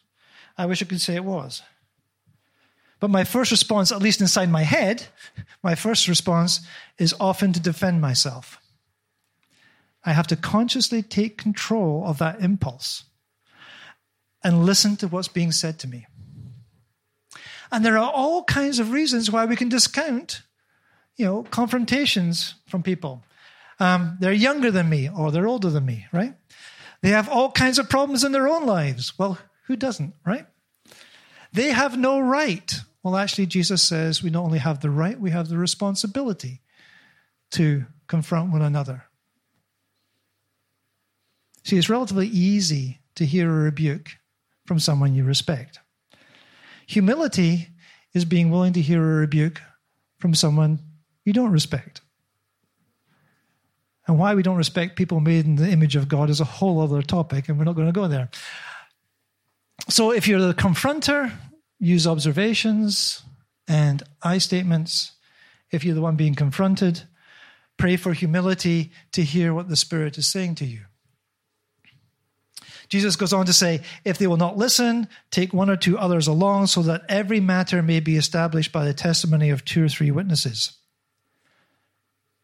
I 0.57 0.65
wish 0.65 0.81
I 0.81 0.85
could 0.85 1.01
say 1.01 1.15
it 1.15 1.25
was. 1.25 1.63
But 2.99 3.09
my 3.09 3.23
first 3.23 3.49
response, 3.49 3.91
at 3.91 4.01
least 4.01 4.21
inside 4.21 4.49
my 4.49 4.61
head, 4.61 5.07
my 5.63 5.75
first 5.75 6.07
response 6.07 6.61
is 6.97 7.15
often 7.19 7.51
to 7.53 7.59
defend 7.59 7.99
myself. 7.99 8.59
I 10.03 10.13
have 10.13 10.27
to 10.27 10.35
consciously 10.35 11.01
take 11.01 11.37
control 11.37 12.03
of 12.05 12.19
that 12.19 12.41
impulse 12.41 13.05
and 14.43 14.65
listen 14.65 14.95
to 14.97 15.07
what's 15.07 15.27
being 15.27 15.51
said 15.51 15.79
to 15.79 15.87
me. 15.87 16.07
And 17.71 17.85
there 17.85 17.97
are 17.97 18.11
all 18.11 18.43
kinds 18.43 18.79
of 18.79 18.91
reasons 18.91 19.31
why 19.31 19.45
we 19.45 19.55
can 19.55 19.69
discount 19.69 20.41
you 21.17 21.25
know, 21.25 21.43
confrontations 21.43 22.55
from 22.67 22.83
people. 22.83 23.23
Um, 23.79 24.17
they're 24.19 24.31
younger 24.31 24.71
than 24.71 24.89
me 24.89 25.09
or 25.09 25.31
they're 25.31 25.47
older 25.47 25.69
than 25.69 25.85
me, 25.85 26.05
right? 26.11 26.35
They 27.01 27.09
have 27.09 27.29
all 27.29 27.51
kinds 27.51 27.79
of 27.79 27.89
problems 27.89 28.23
in 28.23 28.31
their 28.31 28.47
own 28.47 28.65
lives. 28.65 29.17
Well, 29.17 29.39
who 29.65 29.75
doesn't, 29.75 30.13
right? 30.25 30.45
They 31.53 31.71
have 31.71 31.97
no 31.97 32.19
right. 32.19 32.79
Well, 33.03 33.15
actually, 33.15 33.47
Jesus 33.47 33.81
says 33.81 34.21
we 34.21 34.29
not 34.29 34.43
only 34.43 34.59
have 34.59 34.81
the 34.81 34.89
right, 34.89 35.19
we 35.19 35.31
have 35.31 35.49
the 35.49 35.57
responsibility 35.57 36.61
to 37.51 37.85
confront 38.07 38.51
one 38.51 38.61
another. 38.61 39.05
See, 41.63 41.77
it's 41.77 41.89
relatively 41.89 42.27
easy 42.27 43.01
to 43.15 43.25
hear 43.25 43.49
a 43.49 43.63
rebuke 43.63 44.17
from 44.65 44.79
someone 44.79 45.15
you 45.15 45.23
respect. 45.23 45.79
Humility 46.87 47.69
is 48.13 48.25
being 48.25 48.49
willing 48.49 48.73
to 48.73 48.81
hear 48.81 49.01
a 49.01 49.15
rebuke 49.15 49.61
from 50.19 50.35
someone 50.35 50.79
you 51.25 51.33
don't 51.33 51.51
respect. 51.51 52.01
And 54.07 54.17
why 54.17 54.33
we 54.35 54.43
don't 54.43 54.57
respect 54.57 54.95
people 54.95 55.19
made 55.19 55.45
in 55.45 55.55
the 55.55 55.69
image 55.69 55.95
of 55.95 56.07
God 56.07 56.29
is 56.29 56.41
a 56.41 56.45
whole 56.45 56.81
other 56.81 57.01
topic, 57.01 57.47
and 57.47 57.57
we're 57.57 57.65
not 57.65 57.75
going 57.75 57.87
to 57.87 57.93
go 57.93 58.07
there. 58.07 58.29
So 59.89 60.11
if 60.11 60.27
you're 60.27 60.39
the 60.39 60.53
confronter, 60.53 61.31
use 61.79 62.07
observations 62.07 63.23
and 63.67 64.03
I 64.21 64.37
statements. 64.37 65.13
If 65.71 65.83
you're 65.83 65.95
the 65.95 66.01
one 66.01 66.15
being 66.15 66.35
confronted, 66.35 67.03
pray 67.77 67.95
for 67.95 68.13
humility 68.13 68.91
to 69.13 69.23
hear 69.23 69.53
what 69.53 69.69
the 69.69 69.75
Spirit 69.75 70.17
is 70.17 70.27
saying 70.27 70.55
to 70.55 70.65
you. 70.65 70.81
Jesus 72.89 73.15
goes 73.15 73.31
on 73.31 73.45
to 73.45 73.53
say, 73.53 73.81
If 74.03 74.17
they 74.17 74.27
will 74.27 74.37
not 74.37 74.57
listen, 74.57 75.07
take 75.31 75.53
one 75.53 75.69
or 75.69 75.77
two 75.77 75.97
others 75.97 76.27
along, 76.27 76.67
so 76.67 76.81
that 76.81 77.03
every 77.07 77.39
matter 77.39 77.81
may 77.81 78.01
be 78.01 78.17
established 78.17 78.73
by 78.73 78.83
the 78.83 78.93
testimony 78.93 79.49
of 79.49 79.63
two 79.63 79.85
or 79.85 79.89
three 79.89 80.11
witnesses. 80.11 80.73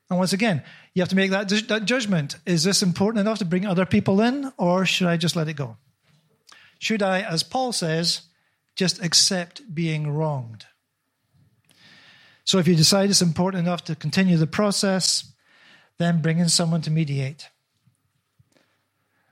And 0.10 0.18
once 0.18 0.34
again, 0.34 0.64
you 0.94 1.02
have 1.02 1.10
to 1.10 1.16
make 1.16 1.32
that, 1.32 1.50
that 1.50 1.86
judgment. 1.86 2.38
Is 2.46 2.64
this 2.64 2.82
important 2.82 3.20
enough 3.20 3.40
to 3.40 3.46
bring 3.46 3.66
other 3.66 3.86
people 3.86 4.22
in, 4.22 4.52
or 4.58 4.86
should 4.86 5.08
I 5.08 5.18
just 5.18 5.36
let 5.36 5.50
it 5.50 5.56
go? 5.56 5.78
Should 6.80 7.04
I, 7.04 7.22
as 7.22 7.44
Paul 7.44 7.74
says, 7.74 8.22
just 8.76 9.04
accept 9.04 9.74
being 9.74 10.10
wronged? 10.10 10.66
So 12.46 12.60
if 12.60 12.68
you 12.68 12.76
decide 12.76 13.10
it's 13.10 13.22
important 13.22 13.68
enough 13.68 13.84
to 13.86 13.96
continue 13.96 14.38
the 14.38 14.48
process, 14.48 15.34
then 15.98 16.22
bring 16.22 16.40
in 16.40 16.48
someone 16.48 16.82
to 16.84 16.92
mediate. 16.92 17.50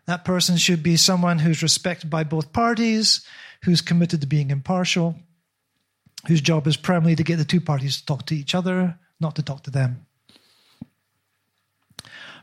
That 0.07 0.25
person 0.25 0.57
should 0.57 0.83
be 0.83 0.97
someone 0.97 1.39
who's 1.39 1.63
respected 1.63 2.09
by 2.09 2.25
both 2.25 2.51
parties, 2.51 3.25
who's 3.63 3.81
committed 3.81 4.21
to 4.21 4.27
being 4.27 4.51
impartial, 4.51 5.15
whose 6.27 6.41
job 6.41 6.67
is 6.67 6.75
primarily 6.75 7.15
to 7.15 7.23
get 7.23 7.37
the 7.37 7.45
two 7.45 7.61
parties 7.61 7.99
to 7.99 8.05
talk 8.05 8.25
to 8.25 8.35
each 8.35 8.53
other, 8.53 8.99
not 9.19 9.35
to 9.37 9.43
talk 9.43 9.63
to 9.63 9.71
them. 9.71 10.05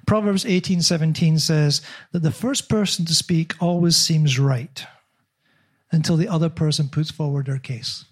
Proverbs 0.06 0.44
18:17 0.44 1.38
says 1.38 1.80
that 2.12 2.22
the 2.22 2.32
first 2.32 2.68
person 2.68 3.04
to 3.04 3.14
speak 3.14 3.54
always 3.60 3.96
seems 3.96 4.38
right 4.38 4.84
until 5.90 6.16
the 6.16 6.28
other 6.28 6.48
person 6.48 6.88
puts 6.88 7.10
forward 7.10 7.46
their 7.46 7.58
case. 7.58 8.04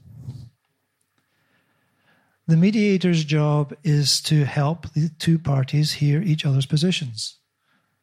The 2.46 2.56
mediator's 2.56 3.24
job 3.24 3.74
is 3.84 4.20
to 4.22 4.44
help 4.44 4.92
the 4.92 5.08
two 5.18 5.38
parties 5.38 5.92
hear 5.92 6.20
each 6.20 6.44
other's 6.44 6.66
positions, 6.66 7.38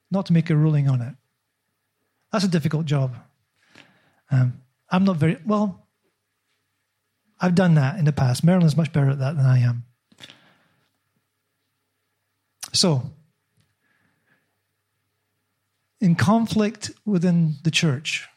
not 0.10 0.26
to 0.28 0.34
make 0.34 0.50
a 0.50 0.56
ruling 0.56 0.88
on 0.88 1.02
it. 1.02 1.16
That's 2.32 2.46
a 2.46 2.50
difficult 2.50 2.86
job. 2.86 3.16
Um, 4.32 4.62
I'm 4.90 5.04
not 5.04 5.18
very 5.18 5.38
well. 5.46 5.88
I've 7.40 7.56
done 7.56 7.76
that 7.76 8.00
in 8.00 8.06
the 8.06 8.14
past. 8.14 8.44
Marilyn's 8.44 8.78
much 8.78 8.92
better 8.92 9.10
at 9.10 9.20
that 9.20 9.36
than 9.36 9.46
I 9.46 9.60
am. 9.60 9.84
So, 12.74 13.12
in 16.00 16.16
conflict 16.16 16.92
within 17.06 17.56
the 17.64 17.72
church, 17.72 18.28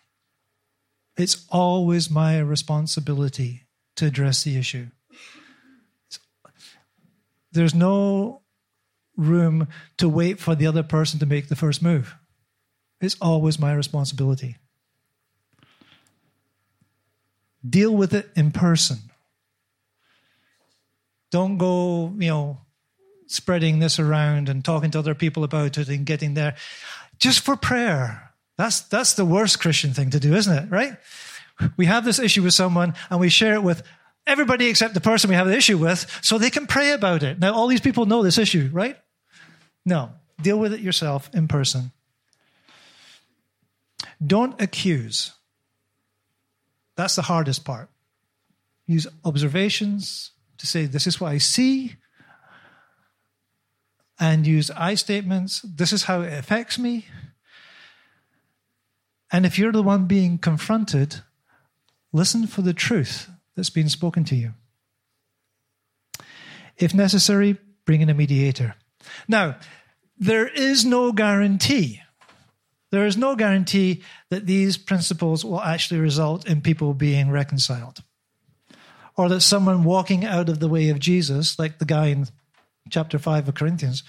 it's 1.16 1.46
always 1.50 2.10
my 2.10 2.38
responsibility 2.38 3.66
to 3.96 4.06
address 4.06 4.42
the 4.42 4.56
issue. 4.56 4.86
There's 7.52 7.74
no 7.74 8.42
room 9.16 9.68
to 9.98 10.08
wait 10.08 10.38
for 10.38 10.54
the 10.54 10.66
other 10.66 10.82
person 10.82 11.18
to 11.20 11.26
make 11.26 11.48
the 11.48 11.56
first 11.56 11.82
move. 11.82 12.14
It's 13.00 13.16
always 13.20 13.58
my 13.58 13.72
responsibility. 13.72 14.56
Deal 17.68 17.94
with 17.94 18.14
it 18.14 18.30
in 18.36 18.52
person. 18.52 18.98
Don't 21.30 21.58
go, 21.58 22.14
you 22.18 22.28
know, 22.28 22.60
spreading 23.26 23.78
this 23.78 23.98
around 23.98 24.48
and 24.48 24.64
talking 24.64 24.90
to 24.90 24.98
other 24.98 25.14
people 25.14 25.44
about 25.44 25.78
it 25.78 25.88
and 25.88 26.04
getting 26.06 26.34
there 26.34 26.56
just 27.20 27.40
for 27.40 27.54
prayer. 27.54 28.32
That's, 28.56 28.80
that's 28.80 29.14
the 29.14 29.24
worst 29.24 29.60
Christian 29.60 29.92
thing 29.92 30.10
to 30.10 30.20
do, 30.20 30.34
isn't 30.34 30.52
it? 30.52 30.70
Right? 30.70 30.96
We 31.76 31.86
have 31.86 32.04
this 32.04 32.18
issue 32.18 32.42
with 32.42 32.54
someone 32.54 32.94
and 33.10 33.20
we 33.20 33.28
share 33.28 33.54
it 33.54 33.62
with 33.62 33.82
everybody 34.26 34.68
except 34.68 34.94
the 34.94 35.00
person 35.00 35.30
we 35.30 35.36
have 35.36 35.46
the 35.46 35.56
issue 35.56 35.78
with 35.78 36.18
so 36.22 36.38
they 36.38 36.50
can 36.50 36.66
pray 36.66 36.92
about 36.92 37.22
it. 37.22 37.38
Now, 37.38 37.54
all 37.54 37.68
these 37.68 37.80
people 37.80 38.06
know 38.06 38.22
this 38.22 38.38
issue, 38.38 38.70
right? 38.72 38.96
No. 39.84 40.10
Deal 40.40 40.58
with 40.58 40.72
it 40.72 40.80
yourself 40.80 41.30
in 41.34 41.48
person. 41.48 41.92
Don't 44.24 44.60
accuse. 44.60 45.32
That's 46.96 47.16
the 47.16 47.22
hardest 47.22 47.64
part. 47.64 47.90
Use 48.86 49.06
observations 49.24 50.32
to 50.58 50.66
say, 50.66 50.86
This 50.86 51.06
is 51.06 51.20
what 51.20 51.32
I 51.32 51.38
see. 51.38 51.96
And 54.20 54.46
use 54.46 54.70
I 54.76 54.94
statements. 54.94 55.62
This 55.62 55.92
is 55.92 56.04
how 56.04 56.20
it 56.20 56.32
affects 56.32 56.78
me. 56.78 57.06
And 59.32 59.46
if 59.46 59.58
you're 59.58 59.72
the 59.72 59.82
one 59.82 60.06
being 60.06 60.38
confronted, 60.38 61.22
listen 62.12 62.46
for 62.46 62.62
the 62.62 62.74
truth 62.74 63.30
that's 63.56 63.70
been 63.70 63.88
spoken 63.88 64.22
to 64.24 64.36
you. 64.36 64.52
If 66.76 66.92
necessary, 66.94 67.56
bring 67.86 68.02
in 68.02 68.10
a 68.10 68.14
mediator. 68.14 68.74
Now, 69.26 69.56
there 70.18 70.48
is 70.48 70.84
no 70.84 71.12
guarantee 71.12 72.02
There 72.90 73.06
is 73.06 73.16
no 73.16 73.36
guarantee 73.36 74.02
that 74.30 74.46
these 74.46 74.76
principles 74.76 75.44
will 75.44 75.60
actually 75.60 76.00
result 76.00 76.46
in 76.46 76.60
people 76.60 76.92
being 76.92 77.30
reconciled. 77.30 78.02
Or 79.16 79.28
that 79.28 79.40
someone 79.40 79.84
walking 79.84 80.24
out 80.24 80.48
of 80.48 80.60
the 80.60 80.68
way 80.68 80.88
of 80.88 80.98
Jesus, 80.98 81.58
like 81.58 81.78
the 81.78 81.84
guy 81.84 82.06
in 82.06 82.26
chapter 82.88 83.18
5 83.18 83.48
of 83.48 83.54
Corinthians, 83.54 84.02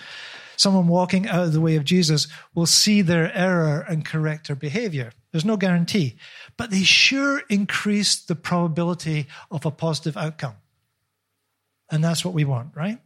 someone 0.55 0.88
walking 0.88 1.27
out 1.27 1.45
of 1.45 1.53
the 1.53 1.62
way 1.62 1.75
of 1.75 1.84
Jesus 1.84 2.27
will 2.53 2.65
see 2.65 3.01
their 3.01 3.36
error 3.36 3.86
and 3.88 4.05
correct 4.05 4.47
their 4.47 4.55
behavior. 4.55 5.12
There's 5.31 5.45
no 5.45 5.57
guarantee. 5.57 6.17
But 6.57 6.71
they 6.71 6.84
sure 6.84 7.41
increase 7.49 8.15
the 8.21 8.36
probability 8.36 9.27
of 9.49 9.65
a 9.65 9.71
positive 9.71 10.17
outcome. 10.17 10.55
And 11.89 12.03
that's 12.03 12.23
what 12.23 12.34
we 12.34 12.45
want, 12.45 12.75
right? 12.75 12.99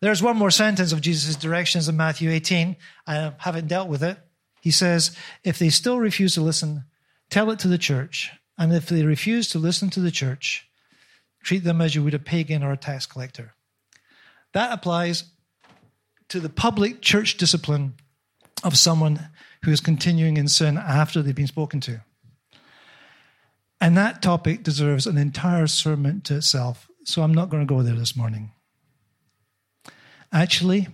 There's 0.00 0.22
one 0.22 0.36
more 0.36 0.50
sentence 0.50 0.92
of 0.92 1.00
Jesus' 1.00 1.36
directions 1.36 1.88
in 1.88 1.96
Matthew 1.96 2.30
18. 2.30 2.76
I 3.06 3.32
haven't 3.38 3.68
dealt 3.68 3.88
with 3.88 4.02
it. 4.02 4.18
He 4.60 4.72
says, 4.72 5.16
If 5.44 5.58
they 5.58 5.70
still 5.70 5.98
refuse 5.98 6.34
to 6.34 6.40
listen, 6.40 6.84
tell 7.30 7.50
it 7.52 7.60
to 7.60 7.68
the 7.68 7.78
church. 7.78 8.32
And 8.58 8.72
if 8.72 8.86
they 8.86 9.04
refuse 9.04 9.48
to 9.50 9.58
listen 9.58 9.90
to 9.90 10.00
the 10.00 10.10
church, 10.10 10.68
treat 11.42 11.64
them 11.64 11.80
as 11.80 11.94
you 11.94 12.02
would 12.02 12.14
a 12.14 12.18
pagan 12.18 12.62
or 12.62 12.72
a 12.72 12.76
tax 12.76 13.06
collector. 13.06 13.54
That 14.54 14.72
applies 14.72 15.24
to 16.28 16.40
the 16.40 16.48
public 16.48 17.00
church 17.00 17.36
discipline 17.36 17.94
of 18.64 18.78
someone 18.78 19.28
who 19.64 19.70
is 19.70 19.80
continuing 19.80 20.36
in 20.36 20.48
sin 20.48 20.76
after 20.78 21.22
they've 21.22 21.34
been 21.34 21.46
spoken 21.46 21.80
to. 21.80 22.00
And 23.80 23.96
that 23.96 24.22
topic 24.22 24.62
deserves 24.62 25.06
an 25.06 25.18
entire 25.18 25.66
sermon 25.66 26.20
to 26.22 26.36
itself, 26.36 26.88
so 27.04 27.22
I'm 27.22 27.34
not 27.34 27.50
going 27.50 27.66
to 27.66 27.74
go 27.74 27.82
there 27.82 27.96
this 27.96 28.16
morning. 28.16 28.52
Actually, 30.32 30.88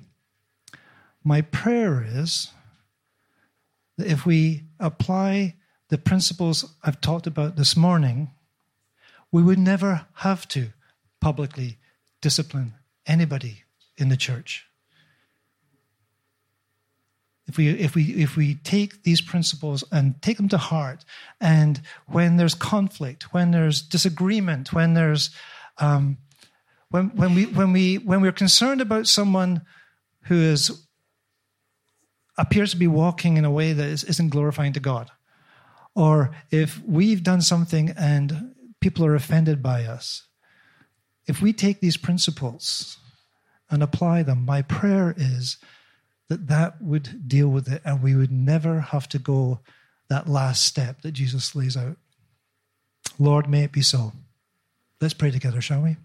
my 1.23 1.43
prayer 1.43 2.03
is 2.07 2.51
that 3.99 4.07
if 4.07 4.25
we 4.25 4.65
apply 4.81 5.57
the 5.91 5.99
principles 5.99 6.75
I've 6.83 7.01
talked 7.01 7.27
about 7.27 7.57
this 7.57 7.77
morning, 7.77 8.31
we 9.31 9.43
would 9.43 9.59
never 9.59 10.07
have 10.15 10.49
to 10.49 10.69
publicly 11.21 11.79
discipline 12.21 12.75
anybody 13.07 13.65
in 13.97 14.09
the 14.09 14.17
church. 14.17 14.67
If 17.47 17.57
we, 17.57 17.71
if, 17.71 17.95
we, 17.95 18.05
if 18.23 18.37
we 18.37 18.57
take 18.57 19.05
these 19.05 19.23
principles 19.23 19.83
and 19.91 20.21
take 20.21 20.37
them 20.37 20.51
to 20.51 20.59
heart, 20.59 21.05
and 21.41 21.81
when 22.07 22.37
there's 22.37 22.55
conflict, 22.55 23.33
when 23.33 23.53
there's 23.53 23.81
disagreement, 23.81 24.73
when 24.73 24.93
there's 24.93 25.31
um, 25.79 26.19
when, 26.91 27.11
when, 27.17 27.35
we, 27.35 27.47
when, 27.47 27.73
we, 27.73 27.97
when 27.97 28.21
we're 28.21 28.33
concerned 28.33 28.81
about 28.81 29.07
someone 29.07 29.63
who 30.23 30.37
is, 30.37 30.87
appears 32.37 32.71
to 32.71 32.77
be 32.77 32.87
walking 32.87 33.37
in 33.37 33.45
a 33.45 33.51
way 33.51 33.73
that 33.73 33.87
is, 33.87 34.05
isn't 34.05 34.31
glorifying 34.31 34.73
to 34.73 34.81
God, 34.81 35.11
or 35.95 36.31
if 36.51 36.81
we've 36.85 37.23
done 37.23 37.43
something 37.43 37.91
and 37.91 38.55
people 38.81 39.05
are 39.05 39.15
offended 39.15 39.63
by 39.63 39.85
us, 39.85 40.25
if 41.27 41.43
we 41.43 41.53
take 41.53 41.81
these 41.81 41.97
principles 41.97 42.99
and 43.71 43.83
apply 43.83 44.23
them, 44.23 44.45
my 44.45 44.63
prayer 44.63 45.15
is 45.17 45.59
that 46.29 46.49
that 46.49 46.81
would 46.81 47.29
deal 47.29 47.49
with 47.49 47.69
it 47.69 47.83
and 47.85 48.03
we 48.03 48.15
would 48.15 48.33
never 48.33 48.81
have 48.81 49.09
to 49.11 49.19
go 49.19 49.61
that 50.09 50.29
last 50.29 50.65
step 50.65 51.03
that 51.03 51.13
Jesus 51.13 51.55
lays 51.55 51.77
out. 51.77 51.97
Lord, 53.19 53.49
may 53.49 53.65
it 53.65 53.73
be 53.73 53.83
so. 53.83 54.13
Let's 55.01 55.15
pray 55.15 55.31
together, 55.31 55.61
shall 55.61 55.83
we? 55.83 55.97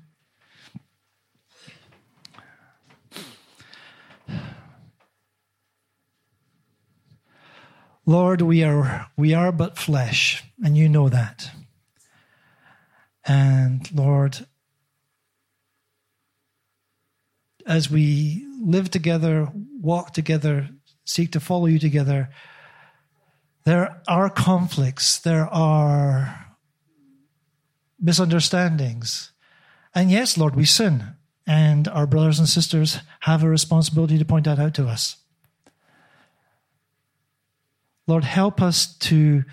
Lord, 8.06 8.42
we 8.42 8.64
are, 8.64 9.10
we 9.16 9.34
are 9.34 9.54
but 9.54 9.78
flesh, 9.78 10.44
and 10.62 10.76
you 10.76 10.90
know 10.90 11.08
that. 11.08 11.52
And 13.26 13.90
Lord, 13.94 14.46
as 17.66 17.90
we 17.90 18.46
live 18.62 18.90
together, 18.92 19.50
walk 19.82 20.14
together, 20.14 20.70
seek 21.06 21.32
to 21.32 21.40
follow 21.40 21.68
you 21.68 21.80
together, 21.80 22.30
there 23.66 24.02
are 24.08 24.30
conflicts, 24.30 25.20
there 25.20 25.48
are 25.48 26.54
misunderstandings. 28.00 29.32
And 29.96 30.12
yes, 30.12 30.38
Lord, 30.38 30.56
we 30.56 30.66
sin, 30.66 31.16
and 31.48 31.88
our 31.88 32.06
brothers 32.06 32.40
and 32.40 32.50
sisters 32.50 33.00
have 33.22 33.44
a 33.44 33.50
responsibility 33.50 34.18
to 34.18 34.26
point 34.26 34.46
that 34.46 34.60
out 34.60 34.74
to 34.76 34.88
us. 34.88 35.18
Lord, 38.06 38.26
help 38.26 38.62
us 38.62 38.98
to 38.98 39.46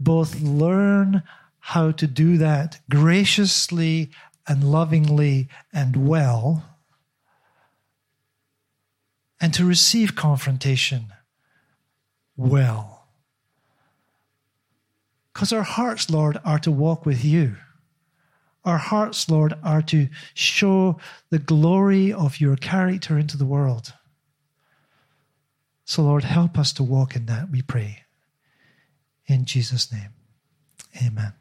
both 0.00 0.40
learn 0.40 1.22
how 1.70 1.90
to 1.90 2.06
do 2.06 2.38
that 2.38 2.78
graciously 2.88 4.08
and 4.46 4.62
lovingly 4.62 5.48
and 5.72 6.06
well, 6.08 6.64
and 9.40 9.52
to 9.52 9.64
receive 9.64 10.14
confrontation 10.14 11.06
well. 12.36 13.08
Because 15.32 15.52
our 15.52 15.64
hearts, 15.64 16.08
Lord, 16.08 16.38
are 16.44 16.60
to 16.60 16.70
walk 16.70 17.04
with 17.04 17.24
you. 17.24 17.56
Our 18.64 18.78
hearts, 18.78 19.28
Lord, 19.28 19.54
are 19.64 19.82
to 19.82 20.08
show 20.34 21.00
the 21.30 21.40
glory 21.40 22.12
of 22.12 22.40
your 22.40 22.54
character 22.54 23.18
into 23.18 23.36
the 23.36 23.44
world. 23.44 23.92
So, 25.84 26.04
Lord, 26.04 26.22
help 26.22 26.60
us 26.60 26.72
to 26.74 26.84
walk 26.84 27.16
in 27.16 27.26
that, 27.26 27.50
we 27.50 27.60
pray. 27.60 28.04
In 29.26 29.44
Jesus' 29.46 29.90
name, 29.92 30.10
amen. 31.04 31.32